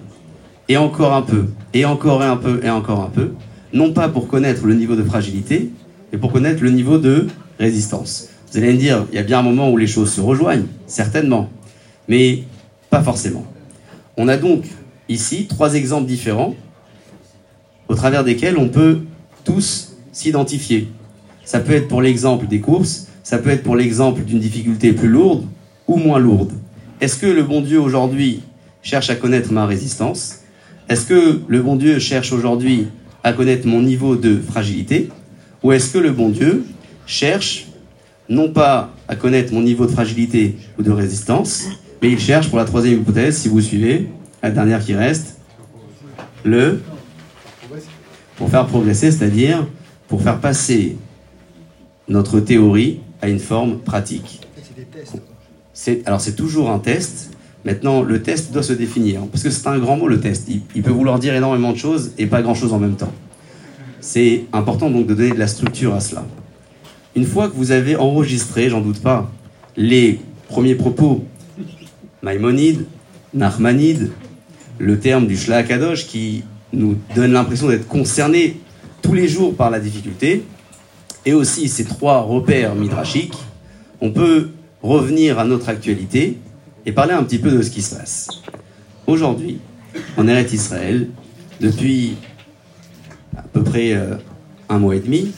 et 0.69 0.77
encore 0.77 1.13
un 1.13 1.23
peu, 1.23 1.47
et 1.73 1.86
encore 1.86 2.21
un 2.21 2.38
peu, 2.38 2.62
et 2.63 2.69
encore 2.69 3.01
un 3.01 3.10
peu, 3.10 3.32
non 3.73 3.93
pas 3.93 4.10
pour 4.10 4.27
connaître 4.27 4.65
le 4.65 4.75
niveau 4.75 4.95
de 4.95 5.04
fragilité, 5.04 5.71
mais 6.12 6.19
pour 6.19 6.32
connaître 6.32 6.63
le 6.63 6.69
niveau 6.69 6.97
de 6.97 7.27
résistance. 7.60 8.30
Vous 8.51 8.58
allez 8.58 8.73
me 8.73 8.77
dire, 8.77 9.06
il 9.12 9.15
y 9.15 9.19
a 9.19 9.23
bien 9.23 9.39
un 9.39 9.43
moment 9.43 9.71
où 9.71 9.77
les 9.77 9.88
choses 9.88 10.12
se 10.12 10.21
rejoignent, 10.21 10.67
certainement, 10.86 11.49
mais 12.08 12.43
pas 12.91 13.01
forcément. 13.01 13.45
On 14.17 14.27
a 14.27 14.38
donc 14.38 14.65
ici 15.10 15.47
trois 15.47 15.73
exemples 15.73 16.06
différents 16.06 16.54
au 17.88 17.95
travers 17.95 18.23
desquels 18.23 18.58
on 18.58 18.69
peut 18.69 18.99
tous 19.43 19.93
s'identifier. 20.12 20.89
Ça 21.43 21.60
peut 21.60 21.73
être 21.73 21.88
pour 21.88 22.04
l'exemple 22.04 22.45
des 22.45 22.60
courses, 22.60 23.08
ça 23.23 23.39
peut 23.39 23.49
être 23.49 23.63
pour 23.63 23.75
l'exemple 23.75 24.21
d'une 24.21 24.39
difficulté 24.39 24.93
plus 24.93 25.08
lourde 25.08 25.45
ou 25.88 25.95
moins 25.95 26.19
lourde. 26.19 26.51
Est-ce 26.99 27.17
que 27.17 27.25
le 27.25 27.43
bon 27.43 27.62
Dieu 27.62 27.80
aujourd'hui 27.80 28.43
cherche 28.84 29.10
à 29.10 29.15
connaître 29.15 29.51
ma 29.51 29.65
résistance? 29.65 30.41
Est-ce 30.88 31.06
que 31.06 31.41
le 31.47 31.62
bon 31.62 31.77
Dieu 31.77 31.97
cherche 31.97 32.32
aujourd'hui 32.32 32.88
à 33.23 33.34
connaître 33.34 33.67
mon 33.67 33.82
niveau 33.82 34.15
de 34.15 34.38
fragilité? 34.38 35.10
Ou 35.63 35.71
est-ce 35.71 35.93
que 35.93 35.97
le 35.97 36.12
bon 36.12 36.30
Dieu 36.30 36.65
cherche 37.06 37.67
non 38.30 38.49
pas 38.49 38.93
à 39.08 39.15
connaître 39.15 39.54
mon 39.54 39.62
niveau 39.62 39.86
de 39.86 39.91
fragilité 39.91 40.58
ou 40.77 40.84
de 40.84 40.91
résistance, 40.91 41.67
mais 42.02 42.10
il 42.10 42.20
cherche 42.20 42.50
pour 42.50 42.58
la 42.58 42.66
troisième 42.66 43.02
hypothèse, 43.02 43.38
si 43.38 43.48
vous 43.48 43.62
suivez, 43.62 44.10
la 44.42 44.52
dernière 44.52 44.84
qui 44.84 44.94
reste, 44.94 45.38
le 46.44 46.82
pour 48.36 48.50
faire 48.50 48.66
progresser, 48.66 49.12
c'est-à-dire 49.12 49.68
pour 50.08 50.24
faire 50.24 50.40
passer 50.40 50.98
notre 52.08 52.40
théorie 52.40 53.02
à 53.22 53.30
une 53.30 53.40
forme 53.40 53.78
pratique. 53.80 54.42
C'est, 55.74 56.06
alors 56.08 56.22
c'est 56.22 56.36
toujours 56.36 56.72
un 56.72 56.80
test. 56.80 57.32
Maintenant, 57.64 58.02
le 58.02 58.22
test 58.24 58.52
doit 58.52 58.64
se 58.64 58.74
définir. 58.74 59.22
Parce 59.28 59.44
que 59.44 59.52
c'est 59.52 59.68
un 59.68 59.78
grand 59.78 59.96
mot, 59.96 60.08
le 60.08 60.20
test. 60.20 60.50
Il, 60.50 60.82
peut 60.82 60.92
vouloir 60.92 61.20
dire 61.20 61.36
énormément 61.36 61.72
de 61.72 61.78
choses 61.78 62.12
et 62.18 62.26
pas 62.26 62.42
grand-chose 62.42 62.74
en 62.74 62.80
même 62.80 62.96
temps. 62.96 63.12
C'est 64.00 64.46
important 64.52 64.90
donc 64.90 65.06
de 65.06 65.14
donner 65.14 65.32
de 65.32 65.40
la 65.40 65.48
structure 65.48 65.94
à 65.94 66.00
cela. 66.00 66.26
Une 67.16 67.26
fois 67.26 67.48
que 67.48 67.56
vous 67.56 67.72
avez 67.72 67.96
enregistré, 67.96 68.70
j'en 68.70 68.82
doute 68.82 69.00
pas, 69.00 69.32
les 69.78 70.20
premiers 70.48 70.76
propos, 70.76 71.24
Maïmonide, 72.22 72.86
Nachmanide, 73.34 74.12
le 74.78 75.00
terme 75.00 75.28
du 75.28 75.38
Shlakadosh 75.38 76.08
qui 76.08 76.44
nous 76.74 76.98
donne 77.16 77.32
l'impression 77.32 77.68
d'être 77.68 77.88
concernés 77.88 78.58
tous 79.02 79.14
les 79.14 79.28
jours 79.28 79.56
par 79.56 79.70
la 79.70 79.80
difficulté, 79.80 80.44
et 81.26 81.34
aussi 81.34 81.68
ces 81.68 81.86
trois 81.86 82.22
repères 82.22 82.76
midrashiques, 82.76 83.38
on 84.00 84.12
peut 84.12 84.50
revenir 84.82 85.40
à 85.40 85.46
notre 85.46 85.70
actualité 85.70 86.38
et 86.86 86.92
parler 86.92 87.14
un 87.14 87.24
petit 87.24 87.38
peu 87.38 87.52
de 87.52 87.62
ce 87.62 87.70
qui 87.70 87.82
se 87.82 87.96
passe. 87.96 88.28
Aujourd'hui, 89.08 89.60
en 90.18 90.28
Eretz 90.28 90.54
Israël, 90.54 91.10
depuis 91.60 92.16
à 93.38 93.44
peu 93.44 93.64
près 93.64 93.94
euh, 93.94 94.16
un 94.70 94.80
mois 94.80 94.96
et 94.96 95.00
demi, 95.00 95.32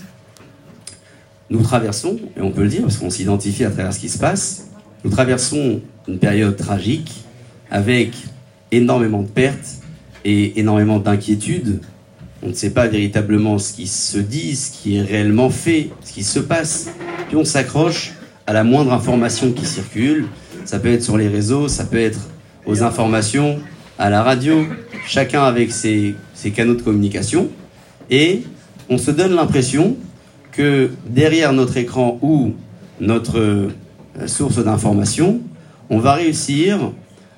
nous 1.50 1.62
traversons, 1.62 2.20
et 2.38 2.42
on 2.42 2.52
peut 2.52 2.64
le 2.64 2.70
dire 2.70 2.82
parce 2.82 2.98
qu'on 2.98 3.10
s'identifie 3.10 3.66
à 3.66 3.70
travers 3.70 3.94
ce 3.94 4.00
qui 4.00 4.10
se 4.10 4.18
passe, 4.18 4.70
nous 5.04 5.12
traversons 5.12 5.82
une 6.08 6.20
période 6.20 6.56
tragique 6.58 7.24
avec 7.72 8.14
énormément 8.72 9.22
de 9.22 9.28
pertes 9.28 9.80
et 10.26 10.60
énormément 10.60 11.00
d'inquiétudes. 11.00 11.82
On 12.42 12.50
ne 12.50 12.54
sait 12.54 12.72
pas 12.72 12.88
véritablement 12.88 13.58
ce 13.58 13.74
qui 13.74 13.88
se 13.88 14.18
dit, 14.18 14.56
ce 14.56 14.72
qui 14.72 14.98
est 14.98 15.02
réellement 15.02 15.50
fait, 15.50 15.90
ce 16.04 16.14
qui 16.14 16.24
se 16.24 16.40
passe. 16.40 16.90
Puis 17.28 17.38
on 17.38 17.46
s'accroche 17.46 18.14
à 18.46 18.54
la 18.54 18.64
moindre 18.64 18.92
information 18.92 19.52
qui 19.52 19.66
circule. 19.66 20.26
Ça 20.66 20.80
peut 20.80 20.92
être 20.92 21.04
sur 21.04 21.18
les 21.18 21.28
réseaux, 21.28 21.68
ça 21.68 21.86
peut 21.86 22.00
être 22.00 22.20
aux 22.66 22.84
informations, 22.84 23.60
à 23.98 24.10
la 24.10 24.24
radio, 24.24 24.66
chacun 25.06 25.44
avec 25.44 25.72
ses, 25.72 26.16
canaux 26.54 26.76
de 26.76 26.82
communication. 26.82 27.50
Et 28.10 28.44
on 28.90 28.98
se 28.98 29.12
donne 29.12 29.34
l'impression 29.34 29.96
que 30.52 30.92
derrière 31.08 31.54
notre 31.54 31.78
écran 31.78 32.20
ou 32.22 32.54
notre 33.00 33.40
euh, 33.40 33.70
source 34.28 34.64
d'information, 34.64 35.42
on 35.94 36.00
va 36.00 36.14
réussir 36.14 36.92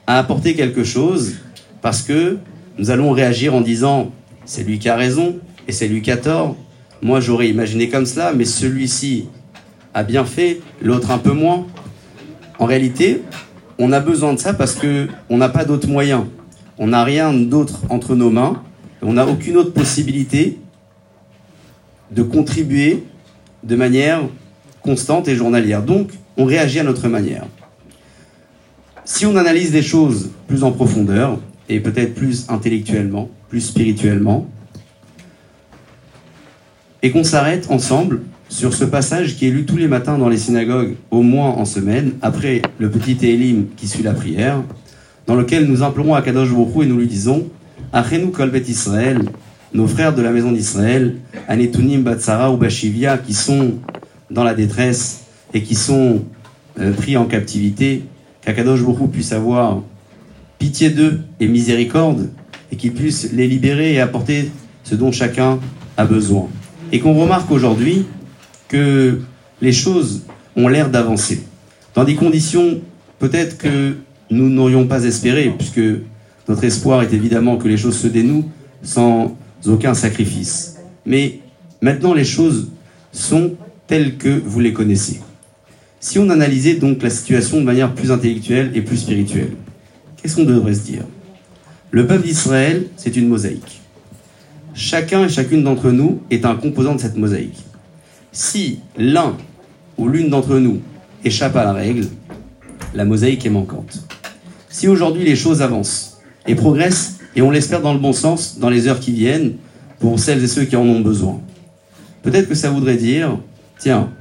à 0.08 0.18
apporter 0.18 0.56
quelque 0.56 0.86
chose 0.86 1.34
parce 1.82 2.02
que 2.02 2.38
nous 2.78 2.90
allons 2.90 3.12
réagir 3.12 3.54
en 3.54 3.60
disant 3.60 4.12
c'est 4.46 4.64
lui 4.64 4.80
qui 4.80 4.88
a 4.88 4.96
raison 4.96 5.36
et 5.68 5.74
c'est 5.74 5.90
lui 5.90 6.02
qui 6.02 6.10
a 6.10 6.16
tort. 6.16 6.56
Moi 7.02 7.20
j'aurais 7.20 7.50
imaginé 7.50 7.90
comme 7.90 8.06
cela, 8.06 8.32
mais 8.32 8.46
celui-ci 8.46 9.28
a 9.94 10.04
bien 10.04 10.24
fait, 10.24 10.62
l'autre 10.82 11.12
un 11.12 11.18
peu 11.18 11.34
moins. 11.34 11.68
En 12.58 12.66
réalité, 12.66 13.24
on 13.78 13.92
a 13.92 14.00
besoin 14.00 14.32
de 14.32 14.40
ça 14.40 14.54
parce 14.54 14.76
que 14.76 15.10
on 15.30 15.36
n'a 15.36 15.50
pas 15.50 15.66
d'autres 15.66 15.90
moyens. 15.90 16.24
On 16.78 16.88
n'a 16.88 17.04
rien 17.04 17.34
d'autre 17.34 17.82
entre 17.90 18.16
nos 18.16 18.30
mains. 18.30 18.64
On 19.02 19.14
n'a 19.14 19.28
aucune 19.28 19.58
autre 19.58 19.74
possibilité 19.74 20.60
de 22.10 22.24
contribuer 22.24 23.04
de 23.64 23.76
manière 23.76 24.22
constante 24.82 25.28
et 25.28 25.36
journalière. 25.36 25.84
Donc, 25.84 26.12
on 26.38 26.46
réagit 26.46 26.80
à 26.80 26.84
notre 26.84 27.10
manière. 27.10 27.48
Si 29.06 29.28
on 29.28 29.36
analyse 29.36 29.72
les 29.72 29.84
choses 29.84 30.32
plus 30.48 30.64
en 30.64 30.72
profondeur, 30.72 31.40
et 31.70 31.80
peut-être 31.80 32.16
plus 32.16 32.48
intellectuellement, 32.50 33.30
plus 33.50 33.62
spirituellement, 33.62 34.48
et 37.04 37.12
qu'on 37.12 37.24
s'arrête 37.24 37.68
ensemble 37.70 38.22
sur 38.50 38.74
ce 38.74 38.84
passage 38.84 39.36
qui 39.36 39.48
est 39.48 39.52
lu 39.52 39.66
tous 39.66 39.78
les 39.78 39.88
matins 39.88 40.18
dans 40.18 40.28
les 40.28 40.38
synagogues, 40.38 40.96
au 41.12 41.22
moins 41.22 41.50
en 41.50 41.66
semaine, 41.66 42.14
après 42.24 42.64
le 42.80 42.90
petit 42.90 43.16
Télim 43.16 43.68
qui 43.78 43.88
suit 43.88 44.02
la 44.02 44.14
prière, 44.14 44.64
dans 45.28 45.36
lequel 45.36 45.66
nous 45.66 45.84
implorons 45.84 46.16
à 46.16 46.24
Kadosh 46.24 46.52
Baruch 46.52 46.84
et 46.84 46.88
nous 46.88 46.98
lui 46.98 47.08
disons 47.08 47.48
Achenu 47.94 48.32
Kolbet 48.32 48.64
Israël, 48.68 49.22
nos 49.74 49.88
frères 49.88 50.16
de 50.16 50.24
la 50.24 50.32
maison 50.32 50.52
d'Israël, 50.52 51.16
Anetunim 51.48 52.02
Batsara 52.02 52.52
ou 52.52 52.58
Bashivia, 52.58 53.20
qui 53.20 53.34
sont 53.36 53.76
dans 54.32 54.44
la 54.44 54.56
détresse 54.56 55.26
et 55.54 55.62
qui 55.62 55.76
sont 55.76 56.24
euh, 56.80 56.92
pris 56.92 57.18
en 57.18 57.26
captivité, 57.26 58.04
qu'Akadosh 58.46 58.82
Baruch 58.82 59.12
puisse 59.12 59.32
avoir 59.32 59.82
pitié 60.60 60.90
d'eux 60.90 61.22
et 61.40 61.48
miséricorde, 61.48 62.30
et 62.72 62.76
qu'ils 62.76 62.94
puissent 62.94 63.32
les 63.34 63.48
libérer 63.48 63.94
et 63.94 64.00
apporter 64.00 64.52
ce 64.84 64.96
dont 64.96 65.12
chacun 65.12 65.60
a 65.98 66.06
besoin. 66.06 66.48
Et 66.92 67.00
qu'on 67.00 67.14
remarque 67.14 67.52
aujourd'hui 67.52 68.06
que 68.68 69.22
les 69.62 69.72
choses 69.72 70.24
ont 70.56 70.68
l'air 70.68 70.90
d'avancer, 70.90 71.44
dans 71.94 72.04
des 72.04 72.16
conditions 72.16 72.82
peut-être 73.20 73.58
que 73.58 73.96
nous 74.30 74.50
n'aurions 74.50 74.88
pas 74.88 75.04
espéré, 75.04 75.54
puisque 75.58 75.82
notre 76.48 76.64
espoir 76.64 77.02
est 77.02 77.14
évidemment 77.14 77.58
que 77.58 77.68
les 77.68 77.78
choses 77.78 77.98
se 77.98 78.08
dénouent 78.08 78.50
sans 78.84 79.36
aucun 79.66 79.94
sacrifice. 79.94 80.78
Mais 81.06 81.40
maintenant, 81.82 82.14
les 82.14 82.24
choses 82.24 82.70
sont 83.12 83.54
telles 83.88 84.18
que 84.18 84.30
vous 84.30 84.60
les 84.60 84.74
connaissez. 84.74 85.22
Si 86.08 86.20
on 86.20 86.30
analysait 86.30 86.76
donc 86.76 87.02
la 87.02 87.10
situation 87.10 87.58
de 87.58 87.64
manière 87.64 87.96
plus 87.96 88.12
intellectuelle 88.12 88.70
et 88.76 88.82
plus 88.82 88.98
spirituelle, 88.98 89.54
Qu'est-ce 90.16 90.36
qu'on 90.36 90.44
devrait 90.44 90.76
se 90.76 90.82
dire? 90.82 91.02
Le 91.90 92.06
peuple 92.06 92.28
d'Israël, 92.28 92.86
c'est 92.96 93.16
une 93.16 93.28
mosaïque. 93.28 93.82
Chacun 94.76 95.26
et 95.26 95.30
chacune 95.30 95.64
d'entre 95.64 95.90
nous 95.90 96.22
est 96.30 96.46
un 96.46 96.54
composant 96.58 96.94
de 96.94 97.02
cette 97.02 97.18
mosaïque. 97.18 97.58
Si 98.32 98.82
l'un 98.96 99.36
ou 99.98 100.08
l'une 100.08 100.30
d'entre 100.30 100.60
nous 100.60 100.80
échappe 101.24 101.56
à 101.56 101.64
la 101.64 101.74
règle, 101.74 102.06
la 102.94 103.04
mosaïque 103.04 103.44
est 103.48 103.50
manquante. 103.50 104.06
Si 104.70 104.88
aujourd'hui 104.88 105.26
les 105.26 105.36
choses 105.36 105.64
avancent 105.64 106.20
et 106.46 106.54
progressent, 106.54 107.18
et 107.36 107.42
on 107.42 107.50
l'espère 107.50 107.82
dans 107.82 107.96
le 107.96 108.00
bon 108.00 108.14
sens, 108.14 108.60
dans 108.60 108.70
les 108.70 108.88
heures 108.88 109.00
qui 109.00 109.12
viennent, 109.12 109.54
pour 110.00 110.20
celles 110.20 110.44
et 110.44 110.48
ceux 110.48 110.66
qui 110.66 110.76
en 110.76 110.86
ont 110.86 111.02
besoin, 111.02 111.42
peut-être 112.22 112.48
que 112.48 112.56
ça 112.56 112.70
voudrait 112.70 112.98
dire, 112.98 113.40
tiens, 113.80 114.12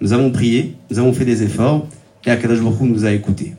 nous 0.00 0.12
avons 0.12 0.30
prié, 0.30 0.74
nous 0.90 0.98
avons 0.98 1.12
fait 1.12 1.24
des 1.24 1.42
efforts, 1.42 1.86
et 2.24 2.30
Akadosh 2.30 2.60
Baruch 2.60 2.80
nous 2.80 3.04
a 3.04 3.12
écoutés. 3.12 3.54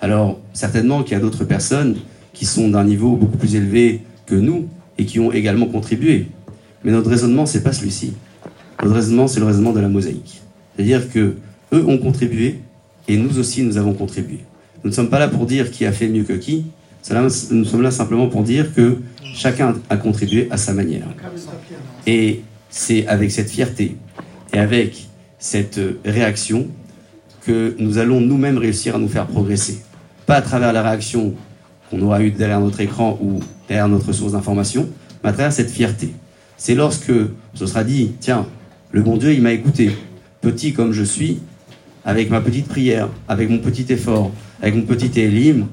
Alors, 0.00 0.38
certainement 0.52 1.02
qu'il 1.02 1.12
y 1.12 1.16
a 1.16 1.20
d'autres 1.20 1.44
personnes 1.44 1.96
qui 2.32 2.44
sont 2.44 2.68
d'un 2.68 2.84
niveau 2.84 3.16
beaucoup 3.16 3.38
plus 3.38 3.54
élevé 3.56 4.02
que 4.26 4.34
nous 4.34 4.68
et 4.98 5.04
qui 5.06 5.20
ont 5.20 5.32
également 5.32 5.66
contribué. 5.66 6.26
Mais 6.84 6.92
notre 6.92 7.10
raisonnement, 7.10 7.46
c'est 7.46 7.62
pas 7.62 7.72
celui-ci. 7.72 8.12
Notre 8.82 8.94
raisonnement, 8.94 9.26
c'est 9.26 9.40
le 9.40 9.46
raisonnement 9.46 9.72
de 9.72 9.80
la 9.80 9.88
mosaïque. 9.88 10.42
C'est-à-dire 10.74 11.10
que 11.10 11.36
eux 11.72 11.84
ont 11.86 11.98
contribué 11.98 12.60
et 13.08 13.16
nous 13.16 13.38
aussi, 13.38 13.62
nous 13.62 13.78
avons 13.78 13.94
contribué. 13.94 14.40
Nous 14.84 14.90
ne 14.90 14.94
sommes 14.94 15.08
pas 15.08 15.18
là 15.18 15.28
pour 15.28 15.46
dire 15.46 15.70
qui 15.70 15.86
a 15.86 15.92
fait 15.92 16.08
mieux 16.08 16.24
que 16.24 16.34
qui. 16.34 16.66
Nous 17.50 17.64
sommes 17.64 17.82
là 17.82 17.90
simplement 17.90 18.28
pour 18.28 18.42
dire 18.42 18.74
que 18.74 18.98
chacun 19.34 19.74
a 19.88 19.96
contribué 19.96 20.48
à 20.50 20.56
sa 20.56 20.72
manière. 20.72 21.06
Et 22.06 22.42
c'est 22.68 23.06
avec 23.06 23.30
cette 23.30 23.50
fierté 23.50 23.96
et 24.52 24.58
avec 24.58 25.08
cette 25.38 25.80
réaction 26.04 26.68
que 27.44 27.76
nous 27.78 27.98
allons 27.98 28.20
nous-mêmes 28.20 28.58
réussir 28.58 28.96
à 28.96 28.98
nous 28.98 29.08
faire 29.08 29.26
progresser. 29.26 29.82
Pas 30.26 30.36
à 30.36 30.42
travers 30.42 30.72
la 30.72 30.82
réaction 30.82 31.34
qu'on 31.90 32.02
aura 32.02 32.20
eue 32.20 32.30
derrière 32.30 32.60
notre 32.60 32.80
écran 32.80 33.18
ou 33.22 33.40
derrière 33.68 33.88
notre 33.88 34.12
source 34.12 34.32
d'information, 34.32 34.88
mais 35.22 35.30
à 35.30 35.32
travers 35.32 35.52
cette 35.52 35.70
fierté. 35.70 36.12
C'est 36.56 36.74
lorsque 36.74 37.12
ce 37.54 37.66
sera 37.66 37.84
dit, 37.84 38.12
tiens, 38.18 38.46
le 38.90 39.02
bon 39.02 39.16
Dieu, 39.16 39.32
il 39.32 39.42
m'a 39.42 39.52
écouté, 39.52 39.90
petit 40.40 40.72
comme 40.72 40.92
je 40.92 41.04
suis, 41.04 41.40
avec 42.04 42.30
ma 42.30 42.40
petite 42.40 42.66
prière, 42.66 43.08
avec 43.28 43.50
mon 43.50 43.58
petit 43.58 43.86
effort, 43.92 44.32
avec 44.62 44.74
mon 44.74 44.82
petit 44.82 45.20
élim, 45.20 45.66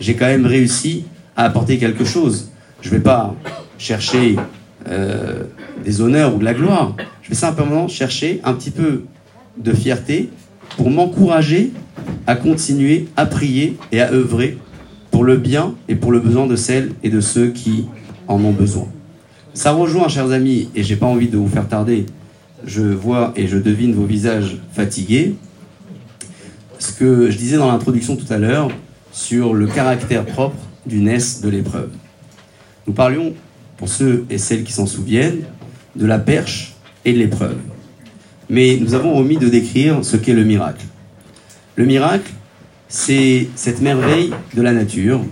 j'ai 0.00 0.14
quand 0.14 0.26
même 0.26 0.46
réussi 0.46 1.04
à 1.36 1.44
apporter 1.44 1.78
quelque 1.78 2.04
chose. 2.04 2.50
Je 2.80 2.88
ne 2.88 2.94
vais 2.94 3.00
pas 3.00 3.34
chercher 3.76 4.36
euh, 4.88 5.44
des 5.84 6.00
honneurs 6.00 6.34
ou 6.34 6.38
de 6.38 6.44
la 6.44 6.54
gloire. 6.54 6.96
Je 7.22 7.30
vais 7.30 7.34
simplement 7.34 7.88
chercher 7.88 8.40
un 8.44 8.54
petit 8.54 8.70
peu 8.70 9.04
de 9.56 9.72
fierté 9.72 10.30
pour 10.76 10.90
m'encourager 10.90 11.72
à 12.26 12.36
continuer 12.36 13.08
à 13.16 13.26
prier 13.26 13.76
et 13.92 14.00
à 14.00 14.12
œuvrer 14.12 14.58
pour 15.10 15.24
le 15.24 15.36
bien 15.36 15.74
et 15.88 15.96
pour 15.96 16.12
le 16.12 16.20
besoin 16.20 16.46
de 16.46 16.56
celles 16.56 16.92
et 17.02 17.10
de 17.10 17.20
ceux 17.20 17.48
qui 17.48 17.86
en 18.28 18.42
ont 18.44 18.52
besoin. 18.52 18.86
Ça 19.52 19.72
rejoint, 19.72 20.08
chers 20.08 20.30
amis, 20.30 20.68
et 20.74 20.82
j'ai 20.82 20.96
pas 20.96 21.06
envie 21.06 21.28
de 21.28 21.36
vous 21.36 21.48
faire 21.48 21.66
tarder, 21.66 22.06
je 22.64 22.82
vois 22.82 23.32
et 23.36 23.48
je 23.48 23.58
devine 23.58 23.92
vos 23.94 24.04
visages 24.04 24.58
fatigués, 24.72 25.34
ce 26.78 26.92
que 26.92 27.30
je 27.30 27.36
disais 27.36 27.56
dans 27.56 27.70
l'introduction 27.70 28.16
tout 28.16 28.32
à 28.32 28.38
l'heure 28.38 28.70
sur 29.12 29.54
le 29.54 29.66
caractère 29.66 30.24
propre 30.24 30.56
du 30.86 31.00
NES 31.00 31.18
de 31.42 31.48
l'épreuve. 31.48 31.90
Nous 32.86 32.92
parlions, 32.92 33.34
pour 33.80 33.88
ceux 33.88 34.26
et 34.28 34.36
celles 34.36 34.62
qui 34.62 34.72
s'en 34.72 34.84
souviennent, 34.84 35.40
de 35.96 36.04
la 36.04 36.18
perche 36.18 36.74
et 37.06 37.14
de 37.14 37.18
l'épreuve. 37.18 37.56
Mais 38.50 38.76
nous 38.78 38.92
avons 38.92 39.16
omis 39.16 39.38
de 39.38 39.48
décrire 39.48 40.04
ce 40.04 40.18
qu'est 40.18 40.34
le 40.34 40.44
miracle. 40.44 40.84
Le 41.76 41.86
miracle, 41.86 42.30
c'est 42.88 43.48
cette 43.54 43.80
merveille 43.80 44.32
de 44.54 44.60
la 44.60 44.72
nature 44.72 45.22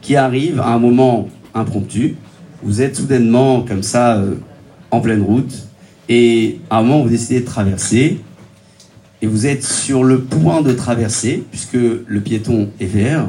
qui 0.00 0.16
arrive 0.16 0.58
à 0.58 0.68
un 0.68 0.78
moment 0.78 1.28
impromptu. 1.52 2.16
Vous 2.62 2.80
êtes 2.80 2.96
soudainement 2.96 3.60
comme 3.60 3.82
ça 3.82 4.16
euh, 4.16 4.36
en 4.90 5.00
pleine 5.00 5.20
route 5.20 5.68
et 6.08 6.60
à 6.70 6.78
un 6.78 6.82
moment 6.82 7.02
vous 7.02 7.10
décidez 7.10 7.40
de 7.40 7.44
traverser 7.44 8.20
et 9.20 9.26
vous 9.26 9.46
êtes 9.46 9.64
sur 9.64 10.02
le 10.02 10.22
point 10.22 10.62
de 10.62 10.72
traverser 10.72 11.44
puisque 11.50 11.74
le 11.74 12.20
piéton 12.20 12.70
est 12.80 12.86
vert 12.86 13.28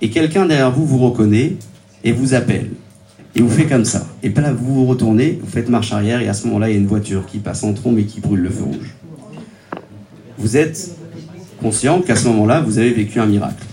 et 0.00 0.08
quelqu'un 0.08 0.46
derrière 0.46 0.70
vous 0.70 0.86
vous 0.86 0.98
reconnaît 0.98 1.56
et 2.04 2.12
vous 2.12 2.32
appelle. 2.32 2.70
Et 3.36 3.40
vous 3.40 3.50
faites 3.50 3.68
comme 3.68 3.84
ça. 3.84 4.06
Et 4.22 4.30
puis 4.30 4.42
là, 4.42 4.52
vous 4.52 4.74
vous 4.74 4.86
retournez, 4.86 5.38
vous 5.40 5.50
faites 5.50 5.68
marche 5.68 5.92
arrière, 5.92 6.20
et 6.20 6.28
à 6.28 6.34
ce 6.34 6.46
moment-là, 6.46 6.68
il 6.70 6.72
y 6.72 6.76
a 6.76 6.80
une 6.80 6.86
voiture 6.86 7.26
qui 7.26 7.38
passe 7.38 7.62
en 7.62 7.72
trombe 7.72 7.98
et 7.98 8.04
qui 8.04 8.20
brûle 8.20 8.40
le 8.40 8.50
feu 8.50 8.64
rouge. 8.64 8.94
Vous 10.38 10.56
êtes 10.56 10.90
conscient 11.60 12.00
qu'à 12.00 12.16
ce 12.16 12.28
moment-là, 12.28 12.60
vous 12.60 12.78
avez 12.78 12.92
vécu 12.92 13.20
un 13.20 13.26
miracle. 13.26 13.64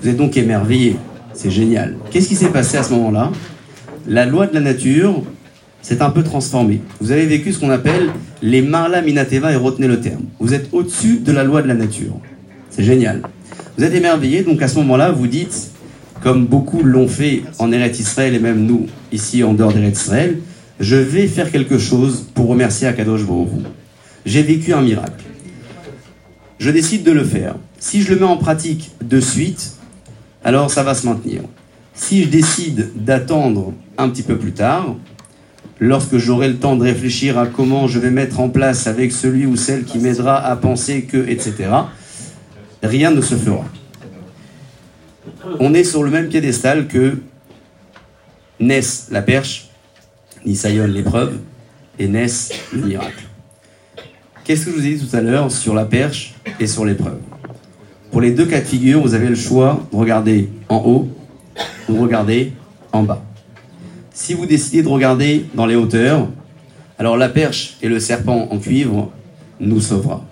Vous 0.00 0.08
êtes 0.08 0.16
donc 0.16 0.36
émerveillé. 0.36 0.96
C'est 1.34 1.50
génial. 1.50 1.96
Qu'est-ce 2.10 2.28
qui 2.28 2.34
s'est 2.34 2.48
passé 2.48 2.76
à 2.76 2.82
ce 2.82 2.92
moment-là? 2.94 3.30
La 4.06 4.26
loi 4.26 4.46
de 4.46 4.54
la 4.54 4.60
nature 4.60 5.22
s'est 5.82 6.02
un 6.02 6.10
peu 6.10 6.22
transformée. 6.22 6.80
Vous 7.00 7.12
avez 7.12 7.26
vécu 7.26 7.52
ce 7.52 7.58
qu'on 7.60 7.70
appelle 7.70 8.10
les 8.42 8.62
marla 8.62 9.02
minateva 9.02 9.52
et 9.52 9.56
retenez 9.56 9.86
le 9.86 10.00
terme. 10.00 10.22
Vous 10.40 10.54
êtes 10.54 10.68
au-dessus 10.72 11.18
de 11.18 11.32
la 11.32 11.44
loi 11.44 11.62
de 11.62 11.68
la 11.68 11.74
nature. 11.74 12.18
C'est 12.70 12.84
génial. 12.84 13.22
Vous 13.76 13.84
êtes 13.84 13.94
émerveillé, 13.94 14.42
donc 14.42 14.60
à 14.62 14.68
ce 14.68 14.76
moment-là, 14.78 15.12
vous 15.12 15.26
dites, 15.26 15.70
comme 16.22 16.46
beaucoup 16.46 16.82
l'ont 16.82 17.08
fait 17.08 17.42
en 17.58 17.72
Eretz 17.72 17.98
Israël 17.98 18.34
et 18.34 18.38
même 18.38 18.64
nous, 18.64 18.86
ici 19.12 19.42
en 19.44 19.54
dehors 19.54 19.72
d'Eretz 19.72 20.00
Israël, 20.00 20.38
je 20.80 20.96
vais 20.96 21.26
faire 21.26 21.50
quelque 21.50 21.78
chose 21.78 22.26
pour 22.34 22.48
remercier 22.48 22.86
Akadosh 22.86 23.24
Baruch 23.24 23.48
J'ai 24.24 24.42
vécu 24.42 24.72
un 24.72 24.82
miracle 24.82 25.24
je 26.58 26.70
décide 26.70 27.04
de 27.04 27.12
le 27.12 27.24
faire. 27.24 27.54
Si 27.78 28.02
je 28.02 28.12
le 28.12 28.20
mets 28.20 28.26
en 28.26 28.36
pratique 28.36 28.90
de 29.02 29.20
suite, 29.20 29.76
alors 30.44 30.70
ça 30.70 30.82
va 30.82 30.94
se 30.94 31.06
maintenir. 31.06 31.42
Si 31.94 32.24
je 32.24 32.28
décide 32.28 32.90
d'attendre 32.96 33.72
un 33.96 34.08
petit 34.08 34.22
peu 34.22 34.36
plus 34.36 34.52
tard, 34.52 34.96
lorsque 35.78 36.16
j'aurai 36.16 36.48
le 36.48 36.56
temps 36.56 36.76
de 36.76 36.82
réfléchir 36.82 37.38
à 37.38 37.46
comment 37.46 37.86
je 37.86 37.98
vais 37.98 38.10
mettre 38.10 38.40
en 38.40 38.48
place 38.48 38.86
avec 38.86 39.12
celui 39.12 39.46
ou 39.46 39.56
celle 39.56 39.84
qui 39.84 39.98
m'aidera 39.98 40.44
à 40.44 40.56
penser 40.56 41.02
que, 41.02 41.28
etc., 41.28 41.70
rien 42.82 43.10
ne 43.10 43.20
se 43.20 43.36
fera. 43.36 43.64
On 45.60 45.74
est 45.74 45.84
sur 45.84 46.02
le 46.02 46.10
même 46.10 46.28
piédestal 46.28 46.88
que 46.88 47.18
Ness, 48.60 49.08
la 49.10 49.22
perche, 49.22 49.68
Nisayon, 50.44 50.86
l'épreuve, 50.86 51.38
et 51.98 52.08
Ness, 52.08 52.52
le 52.72 52.82
miracle. 52.82 53.24
Qu'est-ce 54.44 54.66
que 54.66 54.70
je 54.70 54.76
vous 54.76 54.86
ai 54.86 54.94
dit 54.94 55.06
tout 55.06 55.16
à 55.16 55.20
l'heure 55.20 55.50
sur 55.50 55.74
la 55.74 55.84
perche 55.84 56.34
et 56.58 56.66
sur 56.66 56.84
l'épreuve? 56.84 57.18
Pour 58.10 58.20
les 58.20 58.30
deux 58.30 58.46
cas 58.46 58.60
de 58.60 58.64
figure, 58.64 59.00
vous 59.00 59.14
avez 59.14 59.28
le 59.28 59.34
choix 59.34 59.86
de 59.92 59.96
regarder 59.96 60.48
en 60.68 60.78
haut 60.78 61.08
ou 61.88 61.92
de 61.92 61.98
regarder 61.98 62.52
en 62.92 63.02
bas. 63.02 63.22
Si 64.12 64.34
vous 64.34 64.46
décidez 64.46 64.82
de 64.82 64.88
regarder 64.88 65.44
dans 65.54 65.66
les 65.66 65.76
hauteurs, 65.76 66.28
alors 66.98 67.16
la 67.16 67.28
perche 67.28 67.76
et 67.82 67.88
le 67.88 68.00
serpent 68.00 68.48
en 68.50 68.58
cuivre 68.58 69.12
nous 69.60 69.80
sauvera. 69.80 70.24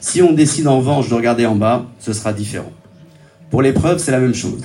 Si 0.00 0.20
on 0.20 0.32
décide 0.32 0.66
en 0.66 0.78
revanche 0.78 1.08
de 1.08 1.14
regarder 1.14 1.46
en 1.46 1.54
bas, 1.54 1.86
ce 1.98 2.12
sera 2.12 2.32
différent. 2.32 2.72
Pour 3.54 3.62
l'épreuve, 3.62 3.98
c'est 3.98 4.10
la 4.10 4.18
même 4.18 4.34
chose. 4.34 4.62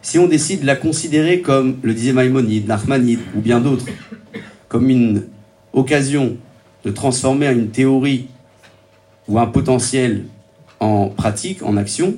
Si 0.00 0.16
on 0.16 0.28
décide 0.28 0.60
de 0.60 0.66
la 0.66 0.76
considérer 0.76 1.40
comme 1.40 1.78
le 1.82 1.92
disait 1.92 2.12
Maïmonide, 2.12 2.68
Nachmanide 2.68 3.18
ou 3.34 3.40
bien 3.40 3.58
d'autres, 3.58 3.86
comme 4.68 4.88
une 4.90 5.24
occasion 5.72 6.36
de 6.84 6.90
transformer 6.92 7.48
une 7.48 7.70
théorie 7.70 8.28
ou 9.26 9.40
un 9.40 9.46
potentiel 9.46 10.26
en 10.78 11.08
pratique, 11.08 11.64
en 11.64 11.76
action, 11.76 12.14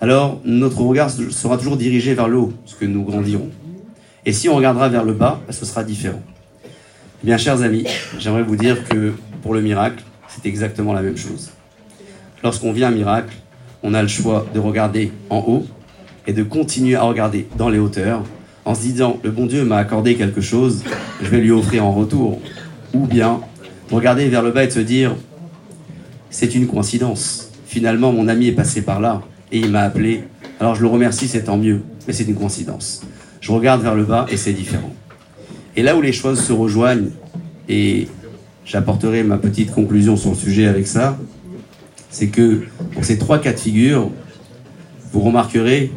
alors 0.00 0.40
notre 0.44 0.82
regard 0.82 1.10
sera 1.10 1.58
toujours 1.58 1.76
dirigé 1.76 2.14
vers 2.14 2.28
le 2.28 2.36
haut, 2.36 2.52
ce 2.64 2.76
que 2.76 2.84
nous 2.84 3.02
grandirons. 3.02 3.50
Et 4.24 4.32
si 4.32 4.48
on 4.48 4.54
regardera 4.54 4.88
vers 4.88 5.02
le 5.02 5.14
bas, 5.14 5.40
ce 5.50 5.64
sera 5.64 5.82
différent. 5.82 6.22
Eh 7.24 7.26
bien, 7.26 7.38
chers 7.38 7.62
amis, 7.62 7.88
j'aimerais 8.20 8.44
vous 8.44 8.54
dire 8.54 8.88
que 8.88 9.14
pour 9.42 9.52
le 9.52 9.62
miracle, 9.62 10.04
c'est 10.28 10.46
exactement 10.46 10.92
la 10.92 11.02
même 11.02 11.16
chose. 11.16 11.50
Lorsqu'on 12.44 12.70
vit 12.70 12.84
un 12.84 12.92
miracle, 12.92 13.34
on 13.82 13.94
a 13.94 14.02
le 14.02 14.08
choix 14.08 14.46
de 14.54 14.58
regarder 14.58 15.12
en 15.30 15.38
haut 15.38 15.66
et 16.26 16.32
de 16.32 16.42
continuer 16.42 16.96
à 16.96 17.02
regarder 17.02 17.46
dans 17.56 17.68
les 17.68 17.78
hauteurs 17.78 18.22
en 18.64 18.74
se 18.74 18.82
disant 18.82 19.18
le 19.22 19.30
bon 19.30 19.46
Dieu 19.46 19.64
m'a 19.64 19.76
accordé 19.76 20.16
quelque 20.16 20.40
chose, 20.40 20.82
je 21.22 21.28
vais 21.28 21.40
lui 21.40 21.52
offrir 21.52 21.84
en 21.84 21.92
retour. 21.92 22.40
Ou 22.94 23.06
bien 23.06 23.40
regarder 23.90 24.28
vers 24.28 24.42
le 24.42 24.50
bas 24.50 24.64
et 24.64 24.66
de 24.66 24.72
se 24.72 24.80
dire 24.80 25.14
c'est 26.30 26.54
une 26.54 26.66
coïncidence. 26.66 27.50
Finalement, 27.66 28.12
mon 28.12 28.28
ami 28.28 28.48
est 28.48 28.52
passé 28.52 28.82
par 28.82 29.00
là 29.00 29.22
et 29.52 29.58
il 29.58 29.70
m'a 29.70 29.82
appelé. 29.82 30.24
Alors 30.60 30.74
je 30.74 30.82
le 30.82 30.88
remercie, 30.88 31.28
c'est 31.28 31.44
tant 31.44 31.56
mieux, 31.56 31.82
mais 32.06 32.12
c'est 32.12 32.24
une 32.24 32.34
coïncidence. 32.34 33.02
Je 33.40 33.52
regarde 33.52 33.82
vers 33.82 33.94
le 33.94 34.04
bas 34.04 34.26
et 34.28 34.36
c'est 34.36 34.52
différent. 34.52 34.92
Et 35.76 35.82
là 35.82 35.96
où 35.96 36.00
les 36.00 36.12
choses 36.12 36.40
se 36.40 36.52
rejoignent, 36.52 37.10
et 37.68 38.08
j'apporterai 38.64 39.22
ma 39.22 39.38
petite 39.38 39.72
conclusion 39.72 40.16
sur 40.16 40.30
le 40.30 40.36
sujet 40.36 40.66
avec 40.66 40.86
ça, 40.86 41.18
c'est 42.16 42.28
que 42.28 42.62
pour 42.94 43.04
ces 43.04 43.18
trois 43.18 43.38
cas 43.40 43.52
de 43.52 43.58
figure, 43.58 44.10
vous 45.12 45.20
remarquerez 45.20 45.92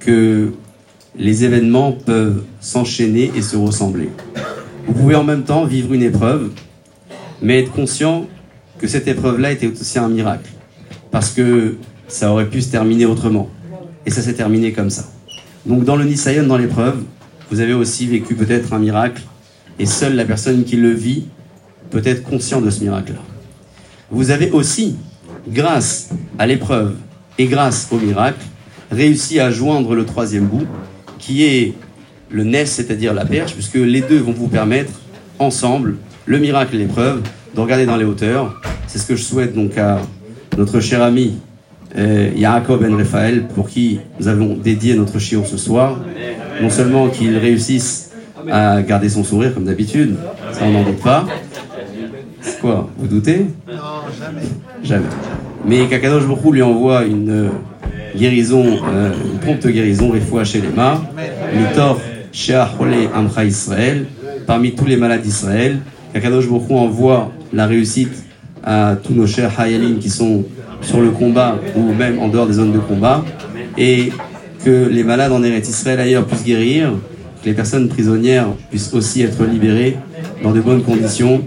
que 0.00 0.52
les 1.16 1.44
événements 1.44 1.92
peuvent 1.92 2.44
s'enchaîner 2.60 3.32
et 3.34 3.40
se 3.40 3.56
ressembler. 3.56 4.10
Vous 4.86 4.92
pouvez 4.92 5.14
en 5.14 5.24
même 5.24 5.44
temps 5.44 5.64
vivre 5.64 5.94
une 5.94 6.02
épreuve 6.02 6.50
mais 7.40 7.62
être 7.62 7.72
conscient 7.72 8.26
que 8.78 8.86
cette 8.86 9.08
épreuve-là 9.08 9.50
était 9.50 9.66
aussi 9.66 9.98
un 9.98 10.10
miracle. 10.10 10.50
Parce 11.10 11.30
que 11.30 11.76
ça 12.06 12.30
aurait 12.30 12.50
pu 12.50 12.60
se 12.60 12.70
terminer 12.70 13.06
autrement. 13.06 13.48
Et 14.04 14.10
ça 14.10 14.20
s'est 14.20 14.34
terminé 14.34 14.72
comme 14.72 14.90
ça. 14.90 15.06
Donc 15.64 15.84
dans 15.84 15.96
le 15.96 16.04
Nisayon, 16.04 16.46
dans 16.46 16.58
l'épreuve, 16.58 17.02
vous 17.50 17.60
avez 17.60 17.72
aussi 17.72 18.06
vécu 18.06 18.34
peut-être 18.34 18.74
un 18.74 18.78
miracle, 18.78 19.22
et 19.78 19.86
seule 19.86 20.16
la 20.16 20.26
personne 20.26 20.64
qui 20.64 20.76
le 20.76 20.90
vit 20.90 21.28
peut 21.90 22.02
être 22.04 22.24
conscient 22.24 22.60
de 22.60 22.68
ce 22.68 22.82
miracle-là. 22.84 23.22
Vous 24.10 24.30
avez 24.30 24.50
aussi, 24.50 24.96
grâce 25.48 26.10
à 26.38 26.46
l'épreuve 26.46 26.94
et 27.38 27.46
grâce 27.46 27.88
au 27.90 27.98
miracle, 27.98 28.44
réussit 28.90 29.38
à 29.38 29.50
joindre 29.50 29.94
le 29.94 30.04
troisième 30.04 30.46
bout, 30.46 30.66
qui 31.18 31.44
est 31.44 31.74
le 32.30 32.44
NES, 32.44 32.66
c'est-à-dire 32.66 33.14
la 33.14 33.24
perche, 33.24 33.54
puisque 33.54 33.74
les 33.74 34.00
deux 34.00 34.18
vont 34.18 34.32
vous 34.32 34.48
permettre, 34.48 34.92
ensemble, 35.38 35.96
le 36.24 36.38
miracle 36.38 36.74
et 36.74 36.78
l'épreuve, 36.78 37.22
de 37.54 37.60
regarder 37.60 37.86
dans 37.86 37.96
les 37.96 38.04
hauteurs. 38.04 38.60
C'est 38.86 38.98
ce 38.98 39.06
que 39.06 39.16
je 39.16 39.22
souhaite 39.22 39.54
donc 39.54 39.76
à 39.78 40.00
notre 40.56 40.80
cher 40.80 41.02
ami 41.02 41.38
euh, 41.96 42.30
Yaakov 42.34 42.80
Ben 42.80 42.94
Raphaël, 42.94 43.46
pour 43.54 43.68
qui 43.68 44.00
nous 44.20 44.28
avons 44.28 44.54
dédié 44.54 44.94
notre 44.94 45.18
chiot 45.18 45.44
ce 45.44 45.56
soir. 45.56 46.00
Non 46.60 46.70
seulement 46.70 47.08
qu'il 47.08 47.36
réussisse 47.36 48.10
à 48.50 48.82
garder 48.82 49.08
son 49.08 49.24
sourire 49.24 49.54
comme 49.54 49.64
d'habitude, 49.64 50.16
ça 50.52 50.60
on 50.64 50.72
n'en 50.72 50.84
doute 50.84 51.00
pas. 51.00 51.26
Vous 52.98 53.06
doutez 53.06 53.46
Non, 53.68 53.74
jamais. 54.18 54.46
Jamais. 54.82 55.06
Mais 55.64 55.86
Kakadosh 55.86 56.26
Baruch 56.26 56.52
lui 56.52 56.62
envoie 56.62 57.04
une 57.04 57.30
euh, 57.30 57.48
guérison, 58.16 58.64
euh, 58.64 59.12
une 59.32 59.38
prompte 59.38 59.66
guérison, 59.66 60.10
Refoua 60.10 60.44
chez 60.44 60.60
les 60.60 60.68
mains, 60.68 61.02
Mitor 61.54 62.00
Sheahole 62.32 63.08
Amcha 63.14 63.44
Israël, 63.44 64.06
parmi 64.46 64.74
tous 64.74 64.86
les 64.86 64.96
malades 64.96 65.22
d'Israël. 65.22 65.78
Kakadosh 66.12 66.48
Baruch 66.48 66.70
envoie 66.70 67.32
la 67.52 67.66
réussite 67.66 68.24
à 68.64 68.96
tous 69.02 69.14
nos 69.14 69.26
chers 69.26 69.58
Hayalim 69.60 69.98
qui 69.98 70.10
sont 70.10 70.44
sur 70.82 71.00
le 71.00 71.10
combat 71.10 71.56
ou 71.76 71.92
même 71.92 72.18
en 72.18 72.28
dehors 72.28 72.46
des 72.46 72.54
zones 72.54 72.72
de 72.72 72.78
combat, 72.78 73.24
et 73.78 74.12
que 74.64 74.88
les 74.88 75.04
malades 75.04 75.32
en 75.32 75.42
Eretz 75.42 75.68
Israël 75.68 76.00
ailleurs 76.00 76.26
puissent 76.26 76.44
guérir, 76.44 76.92
que 77.42 77.48
les 77.48 77.54
personnes 77.54 77.88
prisonnières 77.88 78.48
puissent 78.70 78.92
aussi 78.92 79.22
être 79.22 79.44
libérées 79.44 79.96
dans 80.42 80.52
de 80.52 80.60
bonnes 80.60 80.82
conditions. 80.82 81.42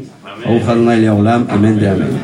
أوخرنا 0.45 0.93
إلى 0.93 1.09
أولام 1.09 1.47
أمين 1.53 1.75
بأمين 1.75 2.19